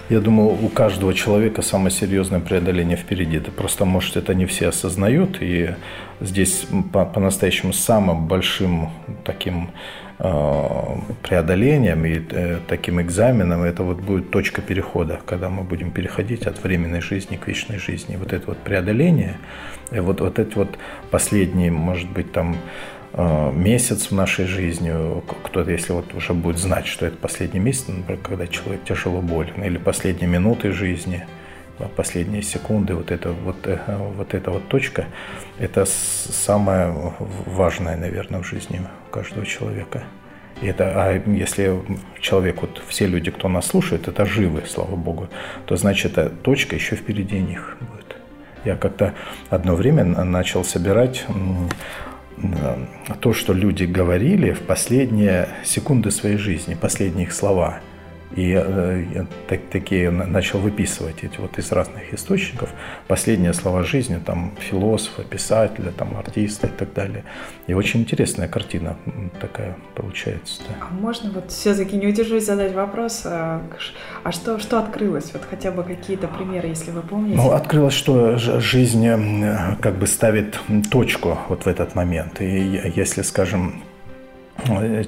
[0.09, 3.38] Я думаю, у каждого человека самое серьезное преодоление впереди.
[3.38, 5.76] Это просто, может, это не все осознают, и
[6.22, 8.89] здесь по-настоящему самым большим
[9.24, 9.70] таким
[10.20, 16.61] преодолением и э, таким экзаменом это вот будет точка перехода, когда мы будем переходить от
[16.61, 18.17] временной жизни к вечной жизни.
[18.17, 19.38] Вот это вот преодоление,
[19.91, 20.78] вот, вот эти вот
[21.09, 22.57] последние, может быть, там
[23.13, 24.93] э, месяц в нашей жизни,
[25.43, 29.63] кто-то, если вот уже будет знать, что это последний месяц, например, когда человек тяжело болен,
[29.63, 31.26] или последние минуты жизни–
[31.96, 33.80] последние секунды, вот эта вот, э,
[34.16, 35.06] вот эта вот точка,
[35.58, 37.14] это самое
[37.46, 40.04] важное, наверное, в жизни каждого человека.
[40.62, 41.82] И это, а если
[42.20, 45.30] человек, вот все люди, кто нас слушает, это живы, слава богу,
[45.66, 48.18] то значит эта точка еще впереди них будет.
[48.66, 49.14] Я как-то
[49.50, 51.26] одно время начал собирать
[53.22, 57.80] то, что люди говорили в последние секунды своей жизни, последние их слова–
[58.36, 62.70] и э, я так, такие начал выписывать эти вот из разных источников
[63.08, 67.24] последние слова жизни, там философа, писателя, там артиста и так далее.
[67.68, 68.98] И очень интересная картина
[69.42, 70.62] такая получается.
[70.68, 70.88] Да.
[70.90, 73.62] А можно вот все-таки не удержусь задать вопрос, а,
[74.24, 75.32] а что, что открылось?
[75.34, 77.38] Вот хотя бы какие-то примеры, если вы помните.
[77.38, 80.60] Ну, открылось, что жизнь э, как бы ставит
[80.92, 82.42] точку вот в этот момент.
[82.42, 83.84] И если, скажем,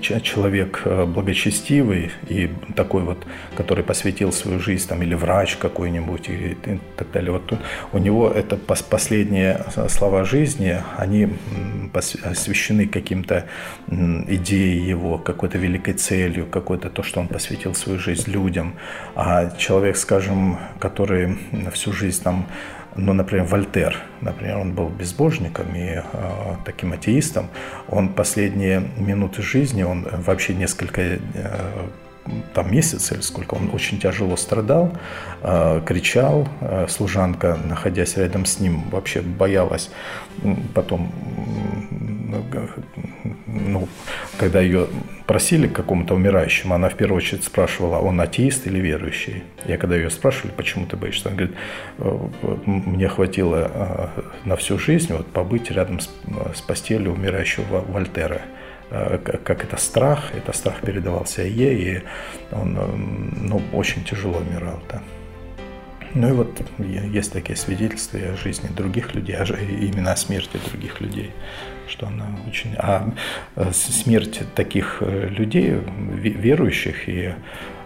[0.02, 3.26] человек э, благочестивый и такой вот,
[3.56, 6.58] который посвятил свою жизнь, там, или врач какой-нибудь, и,
[6.96, 7.32] так далее.
[7.32, 7.54] Вот
[7.94, 11.30] у него это последние слова жизни, они
[12.24, 13.46] освящены каким-то
[13.88, 18.76] идеей его, какой-то великой целью, какой-то то, что он посвятил свою жизнь людям.
[19.16, 21.38] А человек, скажем, который
[21.72, 22.48] всю жизнь там
[22.96, 26.02] ну, например, Вольтер, например, он был безбожником и э,
[26.66, 27.48] таким атеистом.
[27.88, 31.20] Он последние минуты жизни, он вообще несколько э,
[32.54, 34.92] там месяц или сколько, он очень тяжело страдал,
[35.42, 39.90] э, кричал, э, служанка, находясь рядом с ним, вообще боялась
[40.74, 41.12] потом
[43.48, 43.88] ну,
[44.38, 44.88] когда ее
[45.32, 49.44] просили к какому-то умирающему, она в первую очередь спрашивала, он атеист или верующий.
[49.66, 51.58] Я когда ее спрашивали, почему ты боишься, она говорит,
[52.00, 52.28] «Э,
[52.66, 56.10] мне хватило э, на всю жизнь вот, побыть рядом с,
[56.54, 58.42] с постелью умирающего Вольтера
[58.90, 62.02] э, как это страх, это страх передавался ей, и
[62.52, 62.78] он
[63.48, 64.82] ну, очень тяжело умирал.
[64.90, 65.02] Да.
[66.14, 69.38] Ну и вот есть такие свидетельства о жизни других людей,
[69.80, 71.32] именно о смерти других людей
[71.92, 72.74] что она очень...
[72.78, 73.12] А
[73.56, 75.76] э, смерть таких э, людей,
[76.10, 77.34] верующих, и,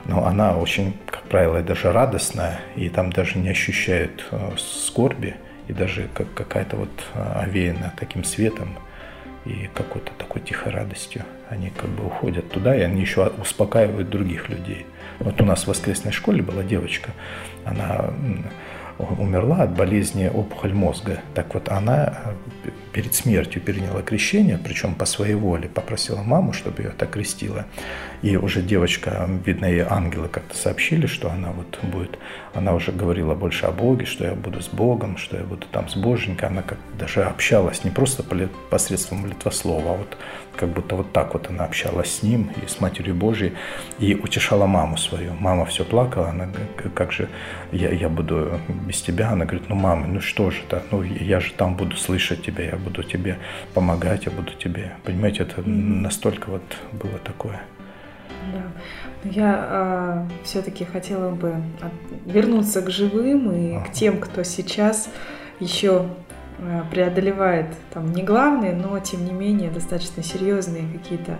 [0.06, 5.36] ну, она очень, как правило, даже радостная, и там даже не ощущают э, скорби,
[5.68, 8.78] и даже как какая-то вот овеяна таким светом
[9.46, 11.24] и какой-то такой тихой радостью.
[11.50, 14.86] Они как бы уходят туда, и они еще успокаивают других людей.
[15.20, 17.10] Вот у нас в воскресной школе была девочка,
[17.64, 18.14] она
[18.98, 21.20] умерла от болезни опухоль мозга.
[21.34, 22.36] Так вот, она
[22.92, 27.66] перед смертью приняла крещение, причем по своей воле, попросила маму, чтобы ее так крестила.
[28.22, 32.18] И уже девочка, видно, ей ангелы как-то сообщили, что она вот будет,
[32.54, 35.90] она уже говорила больше о Боге, что я буду с Богом, что я буду там
[35.90, 36.50] с Боженькой.
[36.50, 38.24] Она как даже общалась не просто
[38.70, 40.18] посредством молитвослова, а вот
[40.56, 43.54] как будто вот так вот она общалась с ним и с Матерью Божией
[44.00, 45.34] и утешала маму свою.
[45.34, 46.48] Мама все плакала, она
[46.94, 47.30] как же
[47.72, 49.32] я, я буду без тебя?
[49.32, 52.55] Она говорит, ну мама, ну что же это, ну я же там буду слышать тебя,
[52.64, 53.38] я буду тебе
[53.74, 57.62] помогать, я буду тебе, понимаете, это настолько вот было такое.
[58.54, 58.64] Да.
[59.24, 61.56] Я а, все-таки хотела бы
[62.26, 63.86] вернуться к живым и ага.
[63.86, 65.10] к тем, кто сейчас
[65.60, 66.06] еще
[66.60, 71.38] а, преодолевает там не главные, но тем не менее достаточно серьезные какие-то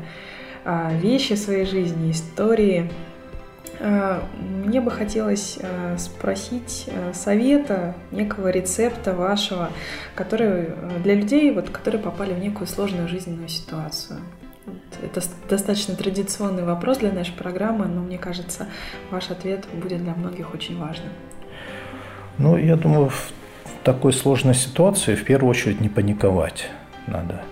[0.64, 2.90] а, вещи в своей жизни, истории.
[3.80, 9.70] Э, мне бы хотелось э, спросить э, совета, некого рецепта вашего,
[10.16, 10.70] который
[11.04, 14.20] для людей, вот, которые попали в некую сложную жизненную ситуацию.
[15.04, 18.68] Это достаточно традиционный вопрос для нашей программы, но мне кажется,
[19.12, 21.10] ваш ответ будет для многих очень важным.
[22.38, 23.32] Ну, я думаю, в
[23.84, 26.70] такой сложной ситуации в первую очередь не паниковать
[27.08, 27.44] надо.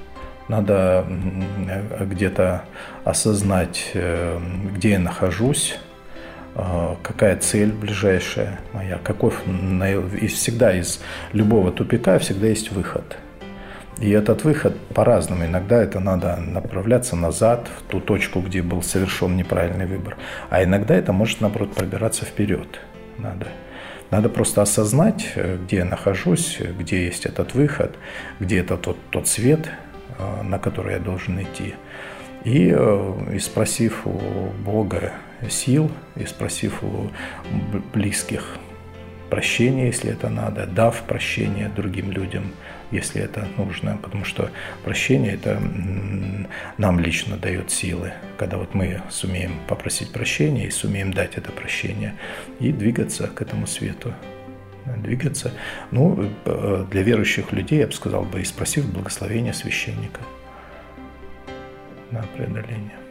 [0.48, 1.06] Надо
[2.02, 2.66] где-то
[3.06, 3.96] осознать,
[4.74, 5.78] где я нахожусь,
[6.56, 9.32] какая цель ближайшая моя, какой,
[10.22, 11.02] и всегда из
[11.32, 13.18] любого тупика всегда есть выход.
[14.00, 15.46] И этот выход по-разному.
[15.46, 20.18] Иногда это надо направляться назад, в ту точку, где был совершен неправильный выбор.
[20.50, 22.80] А иногда это может, наоборот, пробираться вперед.
[23.18, 23.48] Надо.
[24.10, 27.96] Надо просто осознать, э, где я нахожусь, где есть этот выход,
[28.40, 29.70] где это тот, тот свет,
[30.20, 31.76] э, на который я должен идти.
[32.44, 35.14] И, э, и спросив у Бога
[35.50, 37.10] сил, и спросив у
[37.94, 38.58] близких
[39.30, 42.52] прощения, если это надо, дав прощение другим людям,
[42.92, 44.52] если это нужно, потому что
[44.84, 45.60] прощение это
[46.78, 52.14] нам лично дает силы, когда вот мы сумеем попросить прощения и сумеем дать это прощение
[52.60, 54.14] и двигаться к этому свету
[54.86, 55.52] двигаться.
[55.92, 60.22] Ну, э, для верующих людей, я бы сказал бы, и спросив благословения священника
[62.12, 63.03] на преодоление.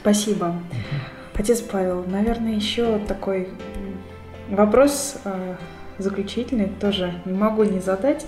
[0.00, 0.46] Спасибо.
[0.46, 1.40] Угу.
[1.40, 3.48] Отец Павел, наверное, еще такой
[4.50, 5.56] вопрос э,
[5.98, 8.26] заключительный тоже не могу не задать.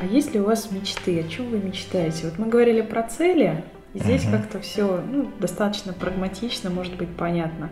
[0.00, 1.20] А есть ли у вас мечты?
[1.20, 2.24] О чем вы мечтаете?
[2.24, 4.32] Вот мы говорили про цели, и здесь угу.
[4.32, 7.70] как-то все ну, достаточно прагматично, может быть, понятно.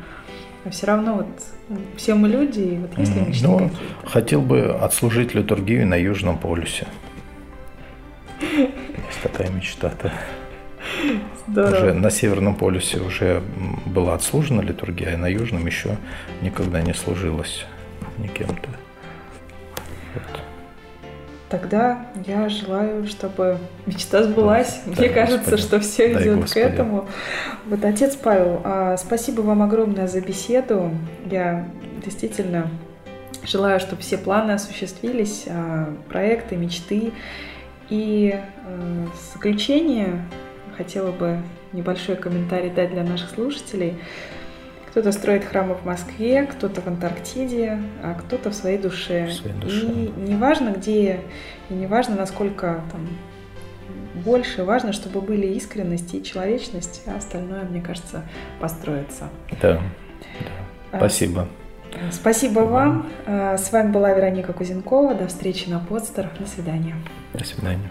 [0.65, 3.85] А все равно вот все мы люди, и вот есть ли мечты ну, какие-то?
[4.05, 6.87] Хотел бы отслужить литургию на Южном полюсе.
[8.41, 10.13] Есть такая мечта-то.
[11.51, 11.77] Здорово.
[11.77, 13.43] Уже на Северном полюсе уже
[13.87, 15.97] была отслужена литургия, а на Южном еще
[16.43, 17.65] никогда не служилась
[18.19, 18.69] никем-то.
[20.15, 20.41] Вот.
[21.49, 24.81] Тогда я желаю, чтобы мечта сбылась.
[24.85, 25.63] Да, Мне дай кажется, Господи.
[25.63, 26.55] что все дай идет Господи.
[26.55, 27.09] к этому.
[27.67, 30.93] Вот, отец Павел, а, спасибо вам огромное за беседу.
[31.29, 31.67] Я
[32.05, 32.69] действительно
[33.45, 37.13] желаю, чтобы все планы осуществились, а, проекты, мечты.
[37.89, 40.23] И э, в заключение
[40.81, 41.43] хотела бы
[41.75, 43.99] небольшой комментарий дать для наших слушателей.
[44.89, 49.27] Кто-то строит храмы в Москве, кто-то в Антарктиде, а кто-то в своей душе.
[49.27, 49.87] В своей душе.
[49.87, 51.21] И неважно где,
[51.69, 53.09] и неважно насколько там
[54.25, 58.23] больше, важно, чтобы были искренность и человечность, а остальное, мне кажется,
[58.59, 59.29] построится.
[59.61, 59.83] Да.
[60.93, 60.99] да.
[60.99, 61.47] Спасибо.
[62.11, 63.07] Спасибо вам.
[63.27, 65.15] А, с вами была Вероника Кузенкова.
[65.15, 66.31] До встречи на подстер.
[66.39, 66.97] До свидания.
[67.35, 67.91] До свидания.